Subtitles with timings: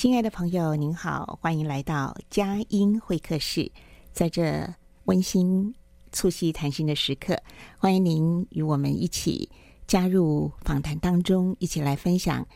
[0.00, 3.70] 亲爱的朋友，您好，欢迎来到佳音会客室，
[4.14, 4.66] 在这。
[5.04, 5.74] 温馨
[6.10, 7.38] 促膝谈心的时刻，
[7.76, 9.50] 欢迎您与我们一起
[9.86, 12.46] 加入访谈当中，一起来分享。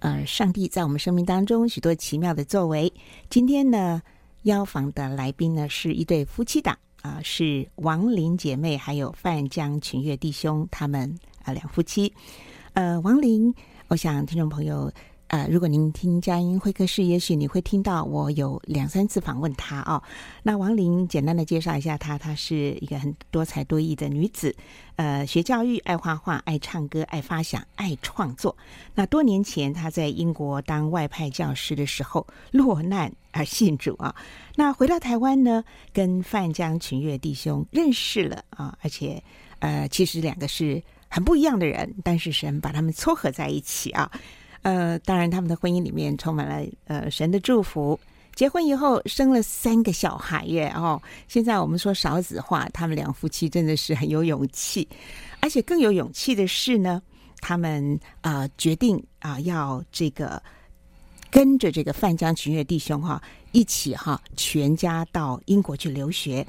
[0.00, 2.92] 呃，上帝在我们生命当中许多奇妙的作为。
[3.30, 4.02] 今天呢，
[4.42, 12.12] 邀访的来宾呢是一对夫妻档啊、是王林姐妹还有范江群月弟兄，他们啊、两夫妻。
[12.74, 13.54] 呃，王林，
[13.88, 14.92] 我想听众朋友。
[15.32, 20.02] 呃，如果您听佳音会客室，也许你会听到我有两三次访问她哦。
[20.42, 24.54] 那王林，简单的介绍一下她，她是一个很多才多艺的女子，
[24.96, 28.54] 呃，学教育，爱画画，爱唱歌，爱发想，爱创作。
[28.94, 34.14] 那多年前她在英国当外派教师的时候落难而信主啊。
[34.54, 35.64] 那回到台湾呢，
[35.94, 39.24] 跟范江群岳弟兄认识了啊，而且
[39.60, 44.12] 呃，其实两个是很不一样的人，但是神把他们撮合在一起啊。
[44.62, 47.98] 呃，当然，他们的婚姻里面充满了呃神的祝福。
[48.34, 51.00] 结婚以后生了三个小孩耶哦。
[51.28, 54.88] 现在我们说少子化，他们两夫妻真的是很有勇气，
[55.40, 57.02] 而且更有勇气的是呢，
[57.40, 60.42] 他们啊、决定啊、要这个
[61.30, 66.46] 跟着这个范江群岳弟兄哈一起哈全家到英国去留学。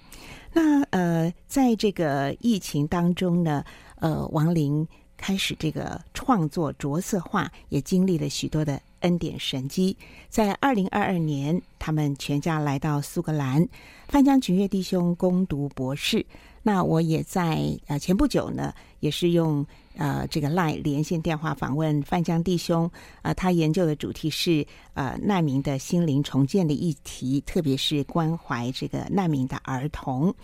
[0.54, 3.62] 那呃，在这个疫情当中呢，
[3.96, 4.88] 呃，王林。
[5.24, 9.96] 开始这个创作着色画，也经历了许多的恩典神迹。
[10.28, 13.66] 在二零二二年，他们全家来到苏格兰，
[14.10, 16.26] 范江群岳弟兄攻读博士。
[16.62, 22.92] 那我也在呃前不久呢，也是用呃这个 LINE 连线电话访问范江弟兄、
[23.22, 30.36] 呃，他研究的主题是呃难民的心灵重建的议题，特别是关怀这个难民的儿童。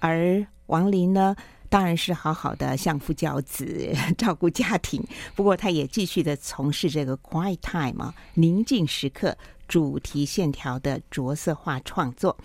[0.00, 1.36] 而王林呢，
[1.74, 5.04] 当然是好好的相夫教子， 照顾家庭。
[5.34, 9.36] 不过，他也继续的从事这个 quiet time 啊，宁静时刻
[9.66, 12.36] 主题线条的着色画创作。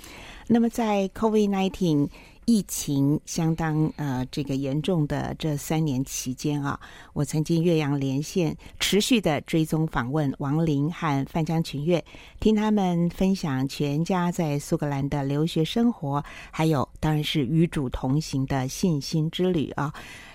[0.48, 2.10] 那么，在 COVID-19
[2.46, 6.80] 疫情相当呃这个严重的这三年期间啊，
[7.14, 12.04] 我曾经岳阳连线，持续的追踪访问王林和范江群岳，
[12.40, 19.94] 听他们分享全家在苏格兰的留学生活，还有当然是与主同行的信心之旅啊。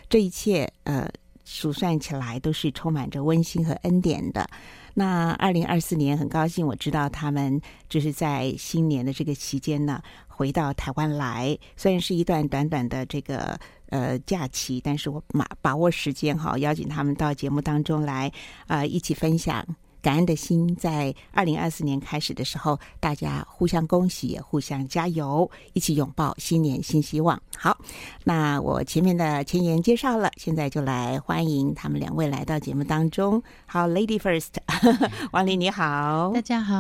[0.08, 1.08] 这一切呃
[1.44, 4.48] 数算起来都是充满着温馨和恩典的。
[4.94, 10.00] 那二零二四年很高兴，我知道他们就是在新年的这个期间呢。
[10.36, 13.56] 回到台湾来，虽然是一段短短的这个
[13.90, 18.32] 呃假期，但是我把把握时间哈，邀请他们到节目当中来，
[18.66, 19.64] 呃，一起分享。
[20.04, 27.40] 感恩的心，在二零二四年开始的时候，大家互相恭喜，也互相加油，一起拥抱新年新希望。
[27.56, 27.74] 好，
[28.22, 33.42] 那我前面的前言介绍了，现在就来欢迎他们两位来到节目当中。
[33.64, 34.50] 好，Lady First，
[35.32, 36.74] 王林你好，大家好，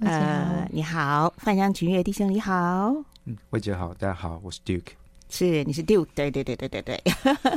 [0.00, 2.94] 呃，你好，范江群月弟兄你好，
[3.24, 4.92] 嗯，慧姐好，大家好，我是 Duke，
[5.30, 7.02] 是你是 Duke，对对对对对对，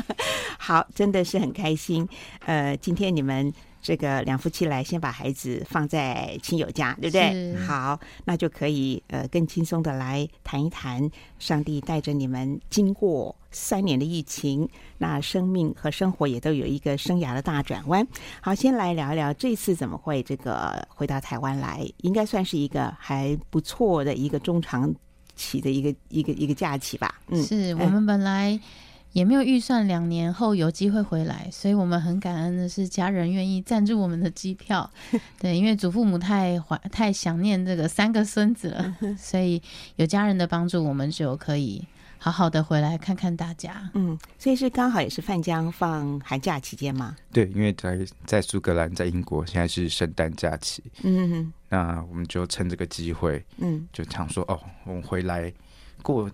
[0.58, 2.08] 好，真的是很开心，
[2.46, 3.54] 呃，今天你们。
[3.82, 7.56] 这个两夫妻来，先把孩子放在亲友家，对不对？
[7.56, 11.10] 好，那就可以呃更轻松的来谈一谈，
[11.40, 14.68] 上帝带着你们经过三年的疫情，
[14.98, 18.06] 那生命和生活也都有一个生涯的大转弯。
[18.42, 24.94] 好，先来聊一聊这次怎么会这个回到台湾来，应该算是一个还不错的一个中长
[25.36, 27.16] 期的一个一个一个假期吧？
[27.30, 28.60] 嗯，是我们本来。
[29.12, 34.90] 也没有预算两年后有机会回来，所以我们很感恩的是家人愿意赞助我们的机票。
[35.40, 39.62] 对，因为祖父母太怀太想念这个三个孙子了， 所以
[39.96, 41.84] 有家人的帮助，我们就可以
[42.20, 43.90] 好好的回来看看大家。
[43.96, 47.16] 嗯，所以是刚好也是范江放寒假期间吗？
[47.34, 50.84] 对，因为在在苏格兰，在英国现在是圣诞假期。
[51.02, 55.52] 嗯哼，那我们就趁这个机会，嗯，就想说哦，我们回来
[56.04, 56.30] 过。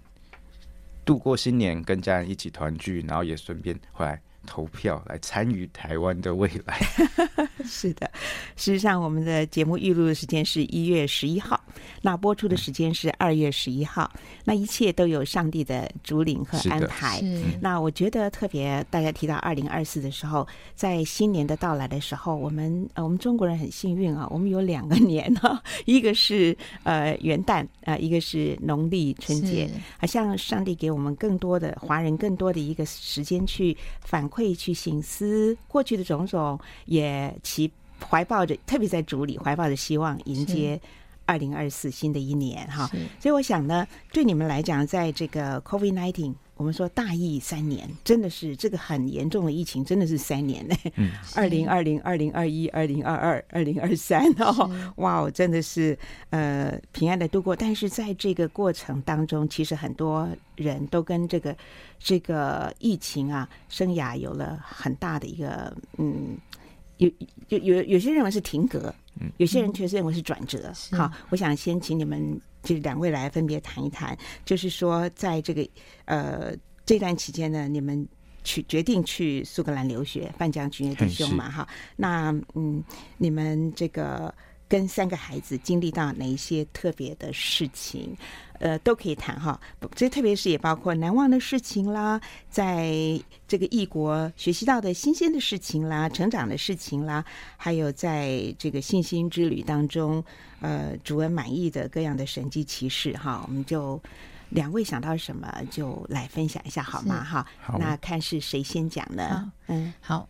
[1.05, 6.79] 度过新年，跟家人一起团聚，然后也顺便回来投票，来参与台湾的未来。
[7.63, 8.11] 是的，
[8.55, 11.54] 事实上，我们的节目预录的时间是一月十一号，
[12.01, 14.11] 那播出的时间是二月十一号。
[14.43, 17.21] 那一切都有上帝的主领和安排。
[17.61, 37.71] 那我觉得特别，大家提到二零二四的时候，在新年的到来的时候，我们呃，我们中国人很幸运啊，我们有两个年哈，一个是呃元旦啊、呃，一个是农历春节，好像上帝给我们更多的华人更多的一个时间去反馈、去醒思过去的种种，也其
[38.09, 40.79] 怀抱着，特别在主里怀抱着希望迎接。
[41.25, 42.87] 二零二四新的一年哈，
[43.19, 50.75] 所以我想呢，对你们来讲，在这个 COVID nineteen 我们说大疫三年，真的是这个很严重的疫情，真的是三年呢。
[50.95, 55.97] 嗯， 二零二零、二零二一、二零二二、二零二三哦，哇，真的是
[56.29, 57.55] 呃平安的度过。
[57.55, 61.55] 但是在这个过程当中，其实很多人都跟这个
[61.99, 66.37] 这个疫情啊，生涯有了很大的一个嗯。
[66.97, 67.09] 有
[67.49, 68.93] 有有有些人认为是停格，
[69.37, 70.73] 有些人确实认为是转折。
[70.91, 75.67] 嗯、好，我想先请你们这两位来分别谈一谈，就是说在这个
[76.05, 76.53] 呃
[76.85, 78.07] 这段期间呢，你们
[78.43, 82.83] 去决定去苏格兰留学，范将军弟兄嘛，哈，那嗯，
[83.17, 84.33] 你们这个。
[84.67, 88.17] 跟三个孩子经历到哪一些特别的事情，
[88.59, 89.59] 呃，都可以谈哈。
[89.93, 92.19] 这特别是也包括难忘的事情啦，
[92.49, 92.93] 在
[93.47, 97.23] 这个异国学习到的新鲜的事情啦，成长的事情啦，
[97.57, 100.23] 还有在这个信心之旅当中，
[100.61, 103.43] 呃，主人满意的各样的神迹奇事哈。
[103.47, 104.01] 我们就
[104.49, 107.23] 两位想到什么就来分享一下好吗？
[107.23, 107.45] 哈，
[107.79, 109.51] 那看是谁先讲呢？
[109.67, 110.27] 嗯，好，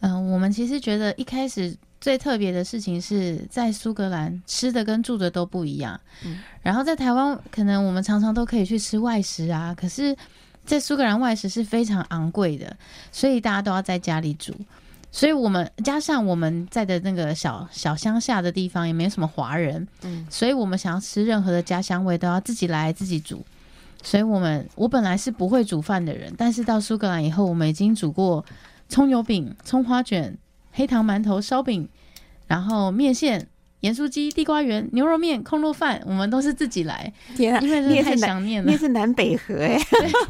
[0.00, 1.76] 嗯、呃，我们其实觉得一开始。
[2.04, 10.14] 最特别的事情是在苏格兰吃的跟住的都不一样，嗯，然后在台湾可能我们常常都可以去吃外食啊，可是，
[10.66, 12.76] 在苏格兰外食是非常昂贵的，
[13.10, 14.54] 所以大家都要在家里煮，
[15.10, 23.42] 所以我们加上我们在的那个小小乡下的地方也没有什么华人，嗯，所以我们想要吃任何的家乡味都要自己来自己煮，
[24.02, 28.44] 所以我们我本来是不会煮饭的人，但是到苏格兰以后，我们已经煮过
[28.90, 30.36] 葱油饼、葱花卷。
[30.74, 31.88] 黑糖馒头、烧饼，
[32.46, 33.46] 然后面线、
[33.80, 37.12] 盐酥鸡、地瓜圆、牛肉面、空肉饭，我们都是自己来。
[37.36, 38.70] 天啊，因为真的太想念了。
[38.70, 39.78] 你是南北河哎，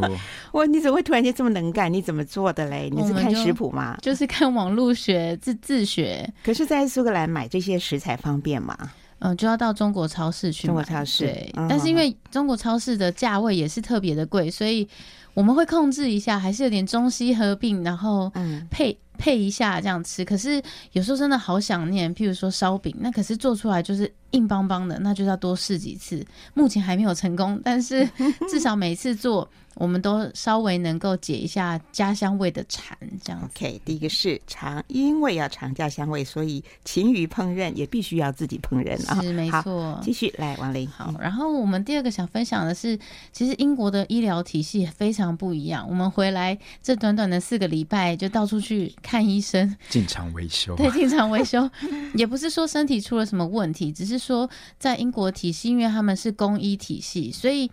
[0.53, 1.93] 哇你怎么会突然间这么能干？
[1.93, 2.91] 你怎么做的嘞？
[2.95, 3.97] 你是看食谱吗？
[4.03, 6.31] 就，就是看网络学自自学。
[6.45, 8.77] 可是，在苏格兰买这些食材方便吗？
[9.21, 10.75] 嗯，就要到中国超市去买。
[10.75, 14.87] 中国超市对，嗯、但是因为中国超市的价位也是特别的贵，所以
[15.33, 18.31] 我们会控制一下，还是有点中西合并，然后
[18.71, 18.93] 配。
[18.93, 20.63] 嗯配一下这样吃，可是
[20.93, 22.15] 有时候真的好想念。
[22.15, 26.25] 譬如说烧饼，那可是做出来就是硬邦邦的，那就要多试几次。
[26.55, 28.09] 目前还没有成功，但是
[28.49, 29.49] 至少每次做。
[29.75, 33.43] 我们都稍微能够解一下家乡味的馋，这样。
[33.43, 39.21] OK，第一个是尝，因为要尝家乡味，所以勤于烹饪也必须要自己烹饪啊。
[39.21, 40.01] 是没错。
[40.03, 40.89] 继续来，王林。
[40.89, 42.99] 好，然后我们第二个想分享的是，
[43.33, 45.85] 其实英国的医疗体系非常不一样。
[45.89, 50.77] 我们回来这短短的四个礼拜，就到处去看医生，进常维修。
[50.77, 51.69] 对，进常维修，
[52.15, 54.49] 也不是说身体出了什么问题，只是说
[54.79, 57.71] 在英国体系，因为他们是公医体系，所以。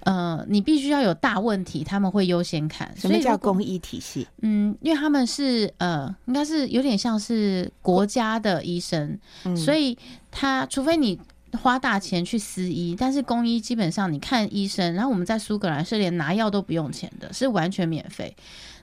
[0.00, 2.90] 呃，你必须要有大问题，他们会优先看。
[2.96, 4.26] 什么叫公益体系？
[4.42, 9.98] 嗯，因为他们是呃，应该是有点像是国家的医生，嗯、所以
[10.30, 11.18] 他除非你
[11.60, 18.34] 花大钱去私医，但是公医基本上你看医生，然后我们在苏格兰是连拿药都不用钱的，是完全免费。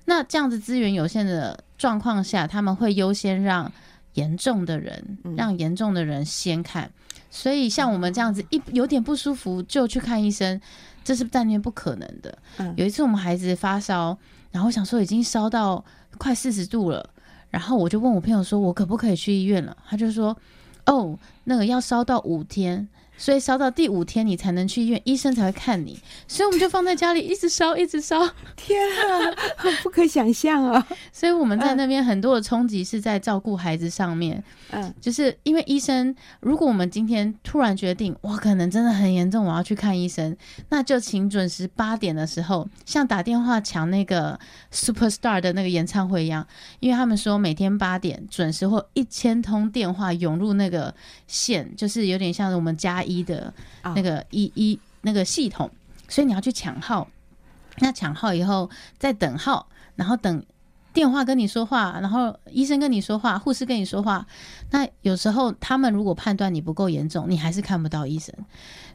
[0.05, 3.71] 那这样子资源有限的状况下，他们会优先让
[4.13, 6.85] 严重的人，让严重的人先看。
[6.85, 10.61] 嗯、所以像我们这样子一有点不舒服就去看医生。
[11.05, 12.37] 这是当然不可能的。
[12.75, 14.17] 有一次我们孩子发烧，
[14.51, 15.85] 然后想说已经烧到
[16.17, 17.07] 快四十度了，
[17.51, 19.77] 然后我就问我朋友说，我可不可以去医院了？
[19.87, 20.35] 他就说，
[20.87, 25.97] 哦，那个要烧到五天，所以烧到第五天你才能去医院，医生才会看你。
[26.27, 28.19] 所以我们就放在家里一直烧，一直烧。
[28.57, 29.33] 天啊，
[29.83, 30.85] 不可想象啊！
[31.13, 34.43] 所以我们在那边很多的冲击是在照顾孩子上面。
[34.71, 40.35] 嗯，就是因为医生，如果我们今天突然决定，我，可能真的很严重，我要去看医生，
[40.69, 44.37] 那就请准时八点的时候，像打电话抢那个
[44.73, 46.45] Superstar 的那个演唱会一样，
[46.79, 50.93] 因为他们说每天八点准时或一千通电话涌入那个
[51.27, 53.04] 线，就是有点像我们家。
[53.05, 55.69] 一的那个一一那个系统，
[56.09, 57.07] 所以你要去抢号，
[57.77, 60.43] 那抢号以后再等号，然后等
[60.93, 64.25] 电话跟你说话，然后医生跟你说话，护士跟你说话。
[64.71, 68.33] 那有时候他们如果判断你不够严重，你还是看不到医生。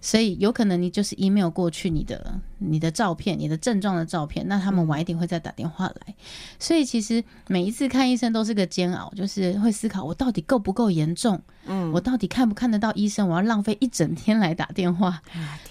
[0.00, 6.14] 所以有可能你就是 email 过去你的你的照片、你的症状的照片，那他们晚一点会再打电话来。
[6.59, 15.21] 所以其实每一次看医生都是个煎熬，就是会思考我到底够不够严重，嗯，我到底看不看得到医生，我要浪费一整天来打电话。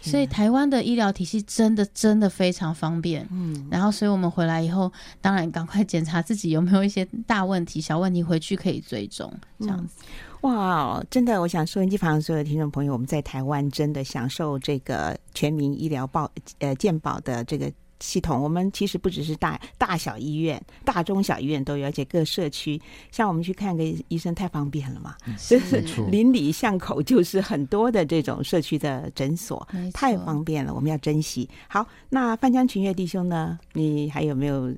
[0.02, 9.96] 所以台湾的医疗体系真的真的非常方便，嗯，然后所以我们回来以后，当然赶快检查自己有没有一些大问题、小问题，回去可以追踪这样子。
[10.42, 17.70] 哇，真的，我想收音机旁所有的听众朋友，我们在台湾真的享受这个全民医疗保呃健保的这个
[18.00, 18.42] 系统。
[18.42, 22.82] 我们其实不只是大大小医院、大中小医院都有，而且各社区，
[23.12, 25.14] 像我们去看个医生太方便了嘛，
[25.50, 31.50] 就 是邻里巷口就是很多的这种社区的诊所，太方便了，我们要珍惜。
[31.68, 33.60] 好，那范江群岳弟兄呢？
[33.74, 34.74] 你还有没有？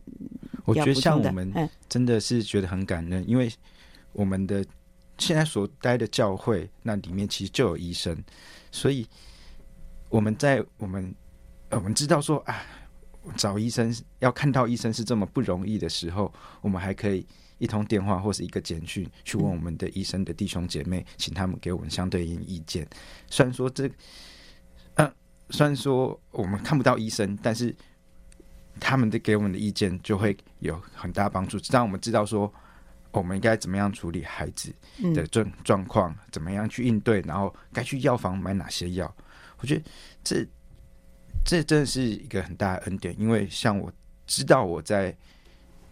[0.65, 1.53] 我觉得像我们
[1.87, 3.47] 真的是觉得很感恩，因为
[4.13, 4.65] 我们的。
[5.21, 8.17] 现在所待的教会，那里面其实就有医生，
[8.71, 9.07] 所以
[10.09, 11.13] 我们在我们
[11.69, 12.63] 我们知道说啊，
[13.37, 17.23] 找医生要看到医生是这么不容易的时候，我们还可以
[17.59, 22.87] 一通电话或是一个简讯去问我们的医生的弟兄姐妹，请他们给我们相对应意见。
[23.29, 23.87] 虽然说这，
[24.95, 25.13] 嗯、
[25.51, 27.75] 虽然说我们看不到医生，但是
[28.79, 32.51] 他们的给我们的意见就会有很大帮助，让我们知道说。
[33.11, 34.73] 我们应该怎么样处理孩子
[35.13, 36.15] 的状状况？
[36.31, 37.19] 怎么样去应对？
[37.21, 39.13] 然后该去药房买哪些药？
[39.57, 39.83] 我觉得
[40.23, 40.47] 这
[41.43, 43.91] 这真的是一个很大的恩典，因为像我
[44.25, 45.09] 知道我在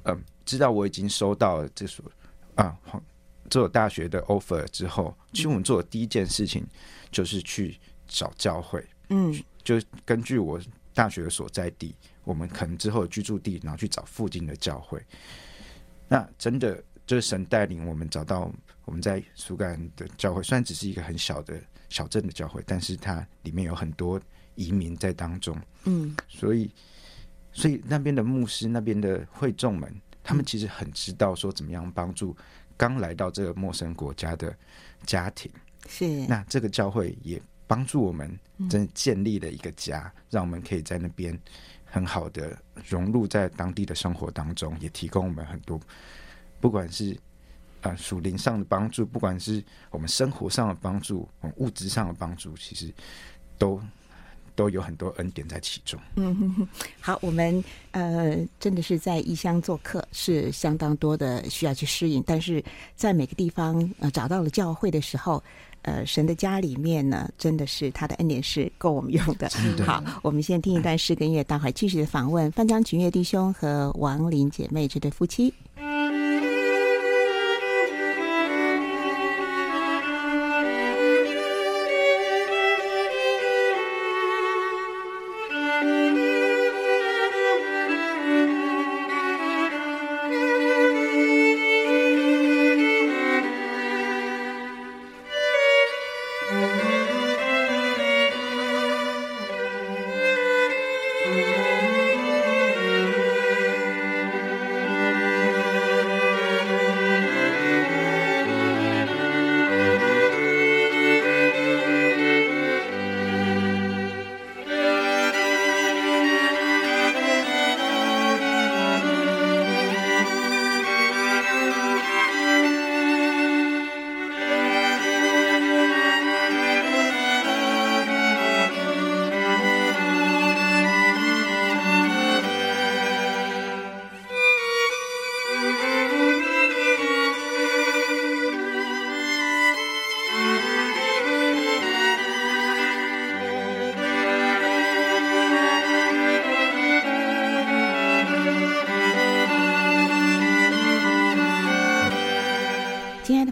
[0.03, 2.05] 嗯、呃，知道我已经收到了这所
[2.55, 2.77] 啊
[3.49, 6.65] 这所大学的 offer 之后，其实我们做的第一件事情
[7.11, 10.57] 就是去找教会，嗯，就根据我
[10.93, 15.05] 大学的所在地，我们可能之后的居住地，然后去找附近的教会。
[16.07, 16.81] 那真的。
[17.09, 18.51] 就是神带领我们找到
[18.85, 24.21] 我们在苏格兰的教会，虽然只是一个很小的小镇的教会，但是它里面有很多
[24.53, 25.59] 移民在当中。
[25.85, 26.71] 嗯，所以
[27.51, 32.37] 所以那边的牧师、那边的会众们，他们其实很知道说怎么样帮助
[32.77, 34.55] 刚来到这个陌生国家的
[35.07, 35.51] 家庭。
[35.87, 38.39] 是，那这个教会也帮助我们
[38.69, 41.35] 真建立了一个家，让我们可以在那边
[41.85, 42.55] 很好的
[42.87, 45.81] 融入在当地的生活当中，也提供我们很多。
[46.59, 47.17] 不管是
[47.81, 52.93] 啊属灵上的帮助，不管是我们生活上的帮助，物质上的帮助，其实
[53.57, 53.81] 都
[54.55, 55.97] 都有很多恩典在其中。
[56.15, 56.67] 嗯
[56.99, 62.61] 好，我们呃真的是在异乡做客，是相当多的需要去适应，但是
[62.95, 65.41] 在每个地方呃找到了教会的时候，
[65.83, 69.47] 呃神的家里面呢，真的是他的恩典是够我们用的。
[69.77, 75.53] 的好，我们先听一段诗歌音乐，待会继续的访问范江群月弟兄和王林姐妹这对夫妻。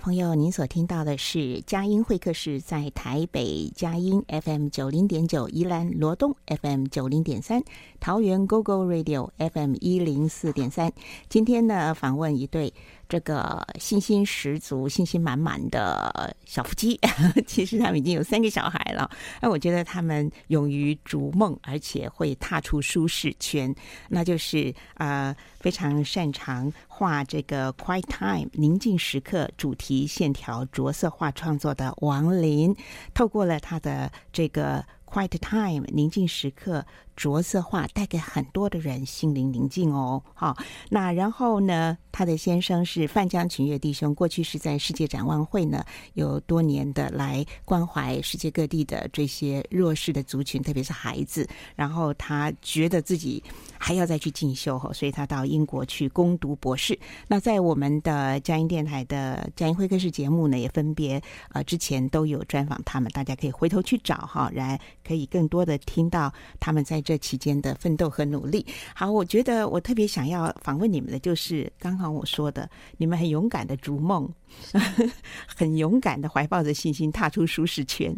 [0.08, 7.62] 朋友，您所听到的是佳音会客室，在台北佳音 FM 九零点九，宜兰罗东 FM 九零点三，
[8.00, 10.94] 桃园 GoGo Radio FM 一零四点三。
[11.28, 12.74] 今天呢，访问一对。
[13.10, 17.00] 这个信心十足、信心满满的小夫妻，
[17.48, 19.10] 其实他们已经有三个小孩了。
[19.42, 23.74] 那我觉得他们勇于逐梦，而且会踏出舒适圈，
[24.10, 32.76] 那就是呃非常擅长画这个 Quiet Time 宁静时刻主题线条着色画创作的王林，
[33.14, 36.86] 透过了他的这个 Quiet Time 宁静时刻。
[37.18, 40.56] 着色画带给很多的人心灵宁静哦，好，
[40.88, 45.84] 那然后呢，他的先生是范江群岳弟兄，过去是在世界展望会呢，
[46.14, 51.50] 有多年的来关怀世界各地的这些弱势的族群，特别是孩子。
[51.76, 53.44] 然后他觉得自己
[53.80, 56.98] 还要再去进修，所以他到英国去攻读博士。
[57.28, 61.20] 那在我们的佳音电台的佳音会客室节目呢，也分别
[61.52, 67.04] 呃之前都有专访他们，大家可以回头去找哈，然可以更多的听到他们在。
[67.08, 74.30] 这期间的奋斗和努力，好，我觉得我特别想要访问你们的，就是刚刚我说的，你们很勇敢的逐梦，
[75.48, 78.14] 很勇敢的怀抱着信心踏出舒适圈，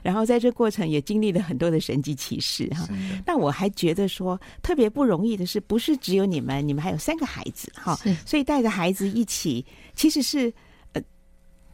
[0.00, 2.88] 然后在这过程也经历了很多的神迹奇事哈。
[3.26, 10.54] 那我还觉得说特别不容易的是，不是只有你们，你们还有三个孩子哈，所以带着孩子一起，其实是呃，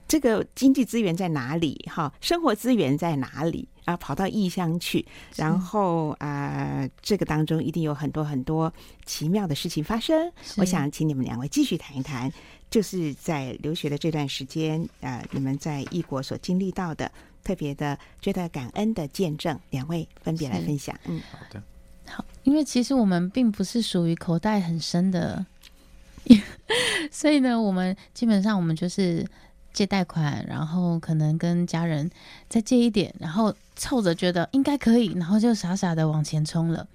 [0.09, 2.13] 这个经济资源在哪里哈？
[2.21, 3.69] 生活资源在哪里？
[3.87, 8.73] 啊，跑到异乡去，然后啊、呃，这个当中一定有很多很多
[9.05, 10.29] 奇妙的事情发生。
[10.57, 12.33] 我想请你们两位继续谈一谈，
[12.69, 17.09] 就是在留学的这段时间，啊、呃，你们在异国所经历到的
[17.45, 20.99] 特别的、觉得感恩的见证，两位分别来分享。
[21.05, 21.63] 嗯，好的，
[22.09, 25.47] 好，因为其实我们并不是属于口袋很深的，
[27.13, 29.25] 所以呢，我们基本上我们就是。
[29.77, 32.11] 借贷款，然后可能跟家人
[32.49, 36.89] 再借一点，然后凑着觉得应该可以，然后就傻傻的往前冲了。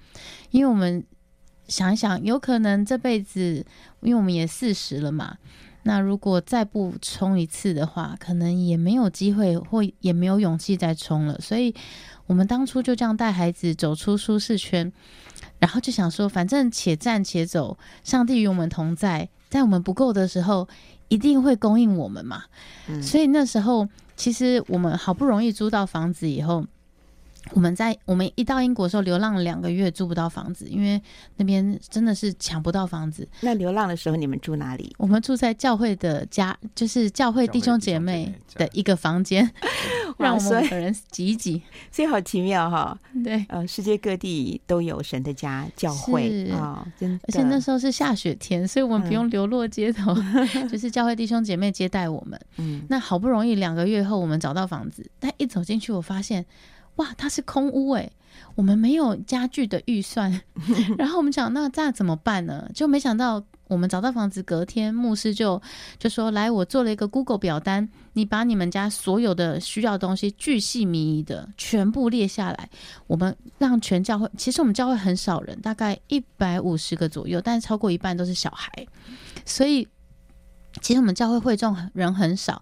[0.50, 1.04] 因为我们
[1.68, 3.64] 想一想，有可能这辈子，
[4.02, 5.38] 因为我们也四十了嘛，
[5.84, 11.38] 那如果再不冲一次的话，可能也没有机会，或也没有勇气再冲了。
[11.40, 11.76] 所以，
[12.26, 14.92] 我们当初就这样带孩子走出舒适圈，
[15.60, 20.68] 然后就想说，反正且战且走，上帝与我们同在，在我们不够的时候。
[21.12, 22.44] 一定会供应我们嘛，
[22.88, 26.66] 嗯，所以那时候其实我们好不容易租到房子以后。
[27.54, 31.02] 我们在我们一到英国的时候，流浪了两个月，租不到房子，因为
[31.38, 33.28] 那边真的是抢不到房子。
[33.42, 34.94] 那流浪的时候，你们住哪里？
[34.98, 39.50] 我们住在教会的家，就是教会弟兄姐妹的一个房间，
[40.18, 41.62] 让我们个人挤一挤。
[41.92, 42.98] 所以好奇妙哈！
[43.24, 47.20] 对，呃，世界各地都有神的家，教会啊，真的。
[47.28, 52.40] 而且那时候是下雪天，所以我们不用流落街头，嗯、 就是教会弟兄姐妹接待我们。
[52.58, 56.46] 嗯，那好不容易两个月后，我们找到房子，但一走进去，我发现。
[56.98, 58.12] 哇，它是空屋哎，
[58.56, 60.42] 我们没有家具的预算，
[60.98, 62.70] 然后我们讲那这样怎么办呢？
[62.74, 65.62] 就没想到我们找到房子，隔天牧师就
[65.98, 72.70] 就说，来，我做了一个 Google 表单，你把你们家所有的需要的东西巨细靡遗的全部列下来，
[73.08, 78.72] 我们让全教会，其实我们教会很少人，大概一百五十个左右，但是超过一半都是小孩，
[79.46, 79.88] 所以。
[80.80, 82.62] 其实我们教会会众人很少，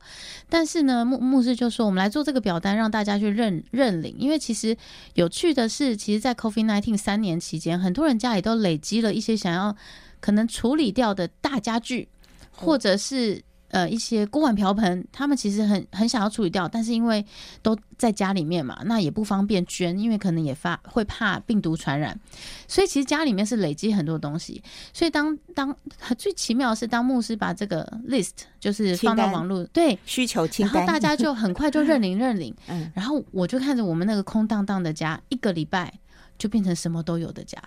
[0.50, 4.15] 但是呢，牧牧师就说，我们来做这个表单，让大家去认认领。
[4.17, 4.76] 因为其实
[5.13, 9.76] 有趣的是，其实，在 COVID-19 三年期间，很多人家里都累积了一些想要
[10.19, 12.10] 可能处理掉的大家具，
[12.52, 13.43] 或者是。
[13.70, 17.26] 呃，一些锅碗瓢盆，他们其实很很想要处理掉，但是因为
[17.62, 22.20] 都在家里面嘛，那也不方便捐，因为可能也发会怕病毒传染，
[22.68, 24.62] 所以其实家里面是累积很多东西。
[24.94, 25.76] 所以当当
[26.18, 35.94] 最奇妙的是，当牧师把这个 list 就是放到网络，对需求清单，然后大家就很快就认领认领， 嗯，然后我就看着我们那个空荡荡的家，一个礼拜
[36.38, 37.58] 就变成什么都有的家。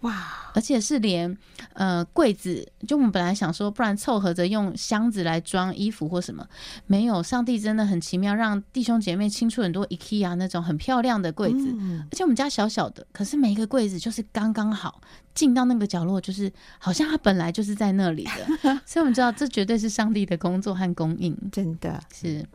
[0.00, 0.52] 哇！
[0.54, 1.36] 而且是连
[1.72, 6.46] 呃柜子，就我们本来想说，不然凑合着用箱子来装衣服或什么，
[6.86, 7.20] 没有。
[7.22, 11.74] 上帝真的很奇妙，让弟兄姐妹清出很多 IKEA 那种很漂亮的柜子。
[11.78, 12.06] 嗯。
[12.10, 15.00] 而且我们家小小的，可是每一个柜子就是刚刚好，
[15.34, 18.80] 进到那个角落，就是好像它本来就是在那里的。
[18.86, 22.46] 所以我们知道，这绝对是上帝的工作和供应，真的是。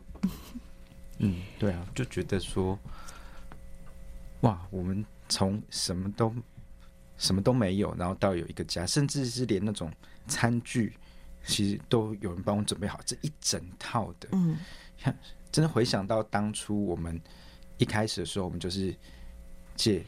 [1.18, 2.78] 嗯，对啊，就觉得说，
[4.40, 6.34] 哇，我们从什么都。
[7.24, 9.90] 什么都没有，然后到有一个家，甚至是连那种
[10.26, 10.94] 餐具，
[11.46, 14.28] 其实都有人帮我准备好，这一整套的。
[14.32, 14.58] 嗯，
[14.98, 15.18] 看，
[15.50, 17.18] 真的回想到当初我们
[17.78, 18.94] 一开始的时候，我们就是
[19.74, 20.04] 借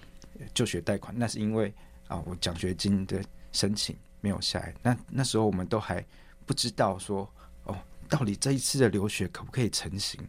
[0.53, 1.73] 就学贷款，那是因为
[2.07, 6.05] 啊，我奖学金的申请没有下来，那那时候我们都还
[6.45, 7.27] 不知道说，
[7.65, 7.75] 哦，
[8.11, 10.21] 到底这一次的留学可不可以成型，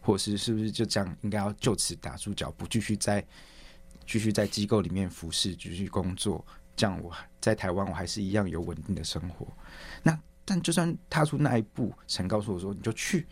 [0.00, 3.26] 或是是不是就这样应该要就此打住脚，步继续在
[4.06, 6.44] 继续在机构里面服侍，继续工作，
[6.76, 9.46] 这样我在台湾我还是一样有稳定的生活。
[10.02, 13.26] 那但就算踏出那一步，神告诉我说你就去，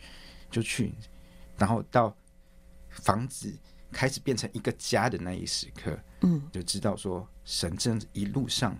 [0.51, 0.93] 就去，
[1.57, 2.15] 然后到
[2.89, 3.57] 房子
[3.93, 8.77] 开始变成一个家的那一时刻，嗯，就知道说神这一路上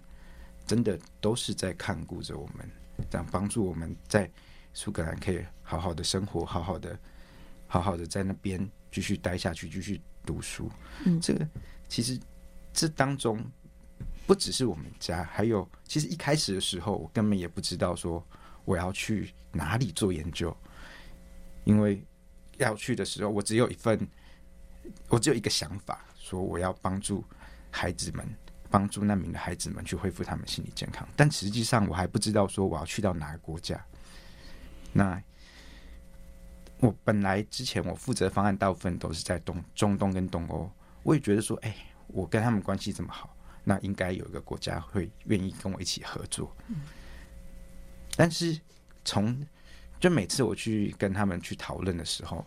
[0.67, 2.69] 真的都是在看顾着我们，
[3.09, 4.29] 这样帮助我们在
[4.73, 6.99] 苏格兰可以好好的生活，好好的，
[7.69, 10.69] 好好的在那边继续待下去，继续读书。
[11.05, 11.49] 嗯，这个
[11.89, 12.19] 其实
[12.73, 13.45] 这当中
[14.27, 18.25] 不只是我们家，还有其实一开始的时候，我根本也不知道说
[18.65, 20.57] 我要去哪里做研究，
[21.65, 22.05] 因为
[22.59, 24.09] 要去的时候，我只有一份。
[25.09, 27.25] 我只有一个想法，说我要帮助
[27.71, 28.29] 孩子们，
[28.69, 31.09] 帮助难民的孩子们去恢复他们心理健康。
[31.17, 33.83] 但实际上，我还不知道说我要去到哪个国家。
[34.93, 35.19] 那
[36.81, 40.71] 我本来之前我负责方案大部分都是在东中东跟东欧，
[41.05, 41.77] 我也觉得说，哎，
[42.09, 46.53] 我跟他们关系这么好，那应该有一个国家会愿意跟我一起合作。
[48.17, 48.59] 但是
[49.05, 49.47] 从
[50.01, 52.45] 就每次我去跟他们去讨论的时候。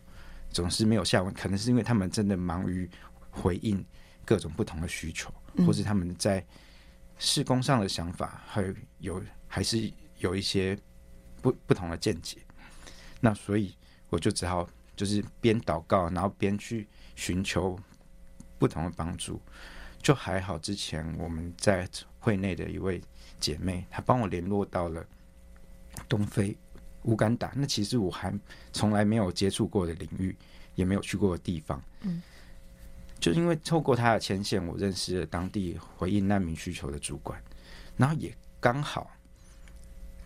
[0.49, 2.89] 总是没有下文，可能是因为他们真的忙于
[3.29, 3.85] 回应
[4.23, 5.31] 各种不同的需求，
[5.65, 6.43] 或是他们在
[7.19, 10.75] 施工上的想法还有还是有一些
[11.41, 12.37] 不不同的见解。
[13.19, 13.75] 那所以
[14.07, 17.77] 我就只好就是边祷告，然后边去寻求
[18.57, 19.41] 不同的帮助。
[20.01, 21.87] 就还好，之前我们在
[22.19, 23.01] 会内的一位
[23.39, 25.05] 姐妹，她帮我联络到了
[26.07, 26.57] 东非。
[27.03, 28.37] 乌干达，那其实我还
[28.73, 30.35] 从来没有接触过的领域，
[30.75, 31.81] 也没有去过的地方。
[32.01, 32.21] 嗯，
[33.17, 37.41] 就因为透过她的牵线，我认识了当地回应难民需求的主管，
[37.95, 39.09] 然后也刚好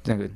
[0.04, 0.28] 那个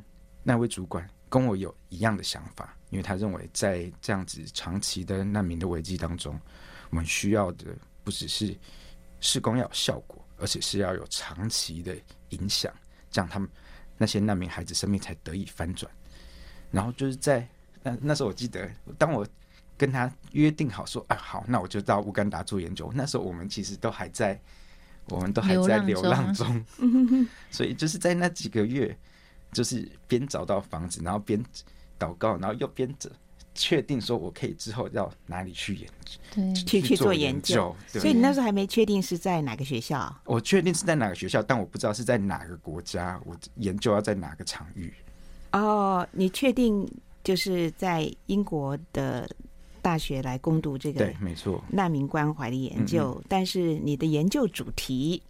[0.43, 6.39] 那位主管跟我有一样的想法，因为他认为在这样子长期的难民的危机当中，
[6.89, 7.65] 我们需要的
[8.03, 8.55] 不只是
[9.19, 11.95] 施工要有效果，而且是要有长期的
[12.29, 12.73] 影响，
[13.09, 13.49] 这样他们
[13.97, 15.91] 那些难民孩子生命才得以翻转。
[16.71, 17.47] 然后就是在
[17.81, 19.25] 那那时候，我记得当我
[19.77, 22.91] 跟他约定好说，啊好，那我就到乌干达做研究。
[22.93, 24.39] 那时候我们其实都还在，
[25.09, 26.65] 我们都还在 流浪中，
[27.51, 28.97] 所以就是在那几个月，
[29.51, 31.41] 就是边找到房子，然后边
[31.99, 33.11] 祷告，然后又边着
[33.55, 37.73] 确定说我可以之后要哪里去研究，对，去去做研究。
[37.87, 40.13] 所以你那时候还没确定是在哪个学校？
[40.25, 44.93] 我确定是在哪个学校，但我不知道是在哪个国家，我研究要在哪个场域。
[45.53, 46.85] 哦，你确定
[47.23, 49.27] 就是在英国的
[49.81, 50.99] 大学来攻读这个？
[50.99, 51.63] 对，没错。
[51.69, 55.23] 难民关怀的研究，但是你的研究主题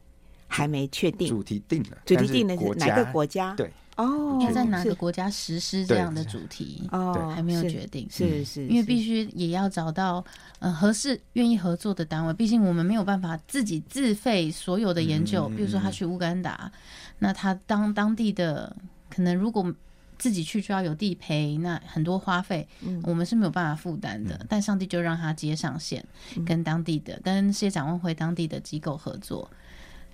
[0.48, 1.28] 还没确定。
[1.28, 3.54] 主题定了，主题定了是哪个国家？
[3.56, 6.88] 对，哦，在哪个国家实施这样的主题？
[6.92, 8.08] 哦，还没有决定。
[8.10, 10.24] 是是，因为必须也要找到
[10.60, 12.34] 呃合适、愿意合作的单位。
[12.34, 15.48] 毕竟我们没有办法自己自费所有的研究。
[15.50, 16.72] 比如说他去乌干达，
[17.20, 18.76] 那他当当地的
[19.10, 19.74] 可能如果。
[20.18, 22.66] 自己去就要有地陪，那很多花费，
[23.04, 24.34] 我们是没有办法负担的。
[24.36, 26.04] 嗯、但上帝就让他接上线，
[26.38, 29.52] 嗯、跟当地的、跟世界展望会当地的机构合作，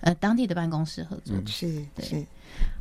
[0.02, 1.34] 呃，当地的办公室合作。
[1.36, 2.26] 嗯、是对是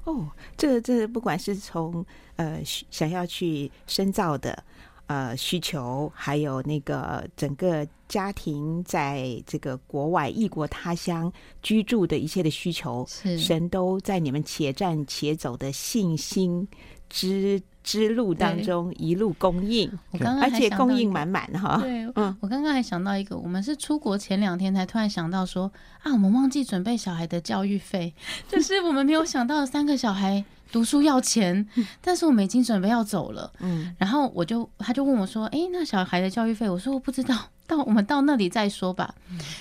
[0.04, 2.06] 哦，这个这，不管是从
[2.36, 4.64] 呃想要去深造的
[5.08, 11.32] 呃需求，还有那个整个家庭在这个国外异国他乡
[11.62, 16.68] 居住的一切的需求，是神都在你们且战且走的信心。
[17.12, 21.78] 之之路当中一路供应，我刚刚而且供应满满哈。
[21.82, 25.72] 对，嗯，我刚刚还想到一个，我们是出国前两天才突然想到说
[26.02, 28.14] 啊，我们忘记准备小孩的教育费，
[28.48, 31.68] 就是我们没有想到三个小孩读书要钱，
[32.00, 33.52] 但是我们已经准备要走了。
[33.60, 36.70] 嗯，然后我就他就问我说，哎，那小孩的教育费？
[36.70, 39.14] 我说我不知道，到我们到那里再说吧。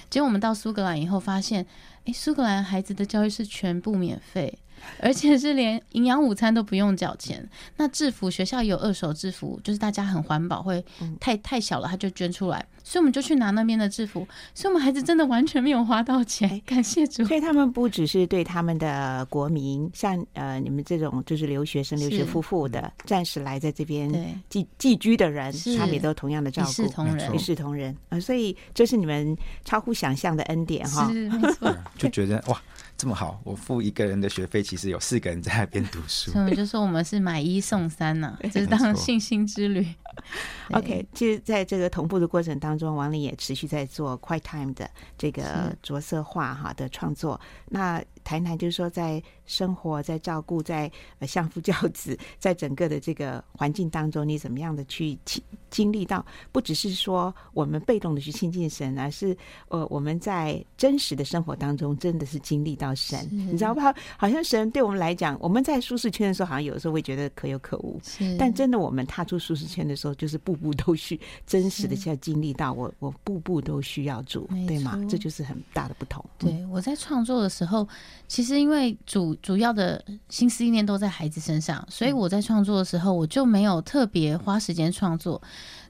[0.09, 1.67] 结果我们到苏格兰以后发现，
[2.05, 4.57] 哎，苏格兰孩子的教育是全部免费。
[5.01, 7.49] 而且是连营养午餐都不用缴钱。
[7.77, 10.85] 那制服学校有二手制服，就是大家很环保，会
[11.19, 14.27] 太太小了他就捐出来，所以我们就去拿那边的制服。
[14.55, 17.25] 所以我们孩子真的完全没有花到钱，感谢主。
[17.25, 24.11] 所以他们不只是对他们的国民，像呃你们这种就是留学生、留学夫妇的暂时来在这边
[24.49, 28.21] 寄寄居的人，他们也都同样的照顾，一视同仁，一视同仁啊。
[28.21, 32.61] 所以这是你们超乎想象的恩典哈，是没错， 就觉得哇。
[33.01, 36.31] 这么好，我付一个人的学费，其实有四个人在那边读书。
[36.37, 39.87] 所以就说我们是买一送三呢、啊， 就是当信心之旅。
[40.73, 47.41] OK，其实在这个同步的过程当中，王林也持续在做 Quiet Time 的这个着色画哈的创作。
[47.71, 56.25] 那谈谈就是说，在生活、在照顾、在呃相夫教子， 在整个的这个环境当中，你怎么样的去经经历到？
[56.53, 59.37] 不只是说我们被动的去亲近神，而是
[59.69, 63.81] 呃我们在真实的生活当中，真的是经历到神，你知道不？
[64.17, 68.01] 好像神对我们来讲，我们在舒适圈的时候，好像有的时候会觉得可有可无。
[68.39, 75.01] 但真的，我们踏出舒适圈的时候，就是步步都需真实的去要经历到我，我步步都需要主，对吗？
[75.09, 76.25] 这就是很大的不同。
[76.39, 77.89] 对，我在创作的时候。
[78.29, 85.41] 其实，因为主主要的心思意念都在孩子身上，所以我在创作的时候，我就没有特别花时间创作。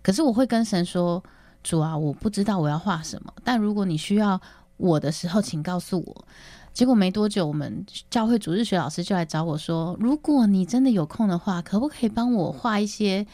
[0.03, 1.23] 可是，我会跟神说
[1.63, 4.41] ：“主啊，我不知道我要画什么，但如果你需要
[4.77, 6.25] 我的时候，请告诉我。”
[6.73, 13.27] 结果没多久，我们教会主日学老师就来找我说：“如果你真的有空的话，可不可以帮我画一些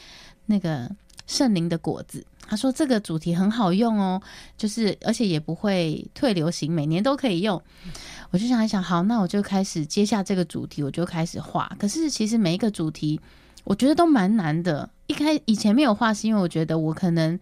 [0.47, 0.91] 那个
[1.27, 4.23] 圣灵的果子？”他说：“这个主题很好用哦，
[4.57, 7.61] 就是而且也不会退流行，每年都可以用。”
[8.31, 11.71] 我就想一想，好，那我就开始接下这个主题，我就开始画。
[11.79, 13.21] 可是其实每一个主题，
[13.65, 14.89] 我觉得都蛮难的。
[15.07, 17.39] 一开以前没有画，是因为我觉得我可能，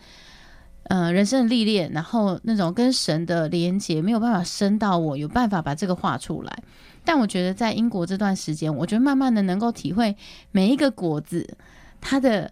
[0.85, 6.62] 呃，人生的历练，然后那种跟神的连接没有办法深到我有办法把这个画出来。
[7.05, 10.17] 但我觉得在英国这段时间，我觉得慢慢的能够体会
[10.51, 11.57] 每一个果子
[12.01, 12.51] 它的。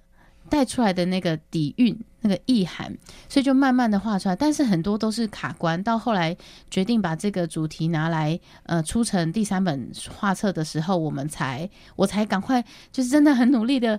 [0.52, 2.94] 带出来的那个底蕴、那个意涵，
[3.26, 4.36] 所以就慢慢的画出来。
[4.36, 6.36] 但是很多都是卡关，到后来
[6.70, 12.62] 决定把这个主题拿来呃出成第三本画册的时候，我们才我才赶快
[12.92, 13.98] 就是真的很努力的，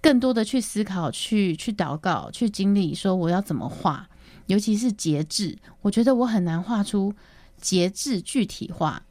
[0.00, 4.08] 更多的去思考、去去祷告、去经历，说我要怎么画，
[4.46, 7.12] 尤其是节制，我觉得我很难画出
[7.60, 9.02] 节制具体化。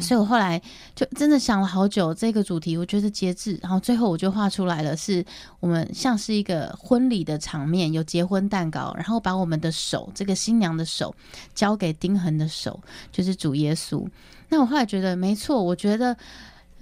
[0.00, 0.60] 所以我后来
[0.94, 5.24] 就真的想了好久这个主题，我觉得节制，然后最后我就画出来了，是
[5.60, 11.14] 我们像是一个婚礼的场面，有结婚蛋糕，然后把我们的手，这个新娘的手
[11.54, 14.06] 交给丁恒的手，就是主耶稣。
[14.48, 16.16] 那我后来觉得没错，我觉得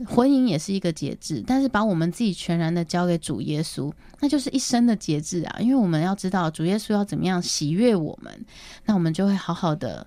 [0.07, 8.45] 婚姻也是一个节制，但是把我们自己全然的交给主耶稣，那就是一生的节制啊，因为我们要知道主耶稣要怎么样喜悦我们，
[8.85, 10.07] 那我们就会好好的。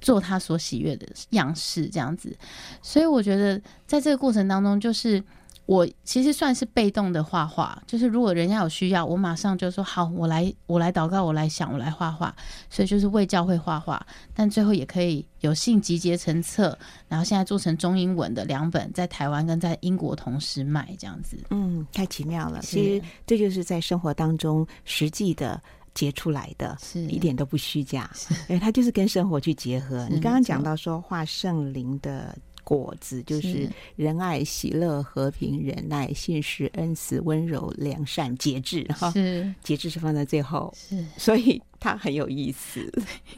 [0.00, 2.36] 做他所喜悦的样式，这样子，
[2.82, 5.22] 所以我觉得在这个过程当中，就是
[5.66, 12.34] 我其实算是被动的画画，就是如果人家有需要，我马上就说好，我来，我来祷告，我来想，我来画画，
[12.70, 22.60] 所以就是为教会画画，但最后也可以有幸集结成册，然后现在做成中英文的两本，在台湾跟在英国同时卖，这样子，嗯，太奇妙了。
[22.62, 25.60] 其实这就是在生活当中实际的。
[25.94, 28.10] 结出来的，是一点都不虚假，
[28.48, 30.06] 因为它就是跟生活去结合。
[30.10, 38.84] 你刚刚讲到说画圣灵的果子，就是仁爱、喜乐、和平、忍耐、信实、恩慈、温柔、良善、节制。
[38.96, 42.92] 哈，是节制是放在最后，是所以它很有意思，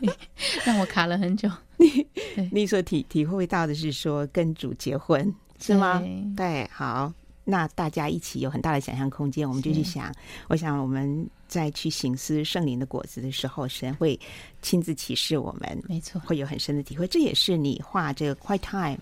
[0.66, 1.48] 让我卡了很久。
[1.78, 2.06] 你
[2.50, 6.02] 你所体体会到的是说跟主结婚是吗？
[6.36, 7.12] 对，好。
[7.44, 10.14] 那大家一起有很大的想象空间，我们就去想。
[10.48, 14.18] 我想我们在去醒思圣灵的果子的时候，神会
[14.62, 17.08] 亲自启示我们，没错，会有很深的体会。
[17.08, 18.98] 这也是你画这个 quiet time，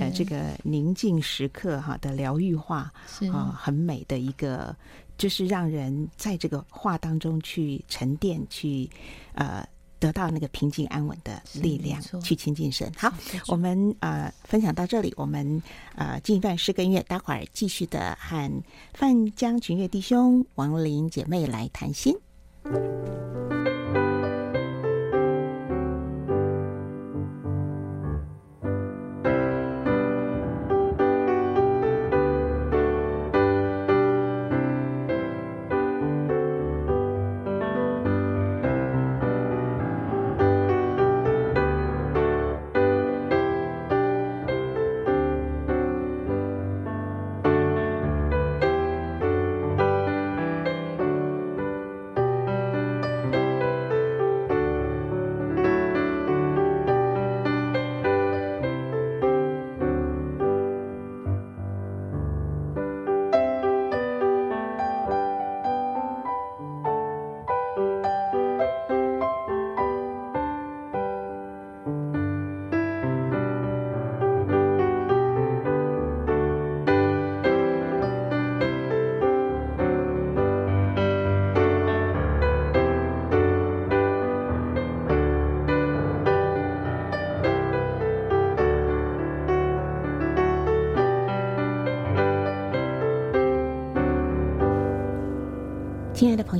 [0.00, 2.92] 呃，这个宁静时刻哈的疗愈画，
[3.32, 4.74] 啊，很美的一个，
[5.16, 8.88] 就是让人在这个画当中去沉淀，去
[9.34, 9.64] 呃。
[10.04, 12.92] 得到那个平静安稳的力量，去亲近神。
[12.94, 13.10] 好，
[13.48, 15.62] 我们呃分享到这里，我们
[15.94, 18.62] 呃进一段诗歌音乐，待会儿继续的和
[18.92, 22.14] 范江群乐弟兄、王林姐妹来谈心。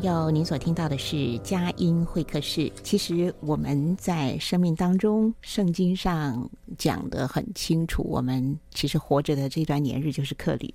[0.05, 2.71] 友，您所听到的是佳音会客室。
[2.83, 10.73] 其实我们在生命当中，圣经上讲的很清楚，我们其实活着的这段年日就是客旅。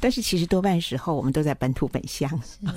[0.00, 2.28] 但是其实多半时候我们都在本土本乡。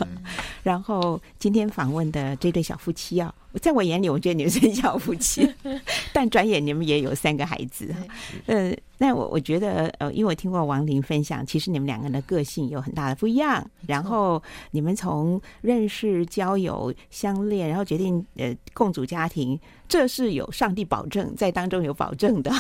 [0.62, 5.48] 然后今天访问的这对小夫妻啊，在我眼里，我觉得你们是小夫妻，
[6.12, 7.94] 但转眼你们也有三个孩子。
[8.46, 13.66] 呃，那我我觉得呃，因为我听过王林分享，其实你们两个人的个性有很大的不一样。
[13.88, 19.60] 然后你们从认识、交友、相恋，然后决定呃共组家庭。
[19.86, 22.52] 这是有上帝保证在当中有保证的，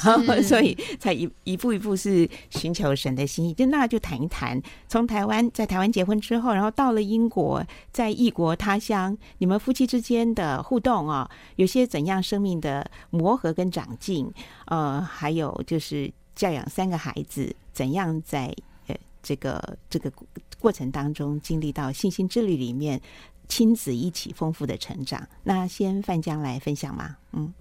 [0.44, 3.54] 所以才一一步一步是寻求神的心意。
[3.56, 14.32] 就那就谈一谈，从台湾在台湾结婚之后，然后到了英国，在异国他乡，你们夫妻之间的互动啊，有些怎样生命的磨合跟长进，
[14.68, 18.54] 呃，还有就是教养三个孩子，怎样在
[18.86, 20.12] 呃这个这个
[20.60, 23.02] 过程当中经历到信心之旅里面。
[23.50, 25.28] 亲子一起丰富的成长。
[25.44, 27.18] 那先范姜来分享吗？
[27.34, 27.54] 嗯，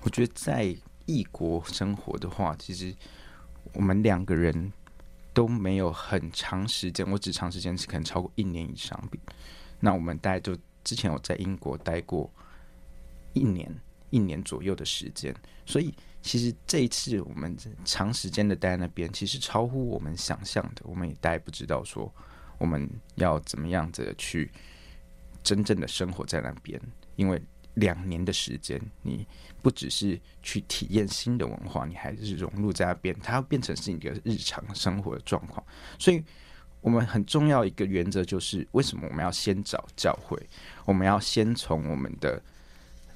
[0.00, 0.74] 我觉得在
[1.06, 2.94] 异国生活的话，其实
[3.74, 4.72] 我们两个人
[5.34, 7.04] 都没有很长时间。
[7.10, 8.98] 我只长时间是可能超过一年以上。
[9.80, 12.30] 那我们大概就之前我在英国待过
[13.32, 13.72] 一年，
[14.10, 15.34] 一年左右的时间。
[15.66, 20.82] 所以其实这一次我们长时间的待在那边，其实超乎我们想象的。
[20.84, 22.12] 我们也大概不知道说。
[22.58, 24.50] 我们要怎么样子去
[25.42, 26.78] 真正的生活在那边？
[27.16, 27.40] 因为
[27.72, 29.26] 两年的时间，你
[29.62, 35.64] 不只是去体验新的文化，你还是融入在那边，它要变成是一个日常生活的状况。
[35.98, 36.22] 所以，
[36.80, 40.38] 我们很重要一个原则就是，为什么我们要先找教会？
[40.84, 42.42] 我们要先从我们的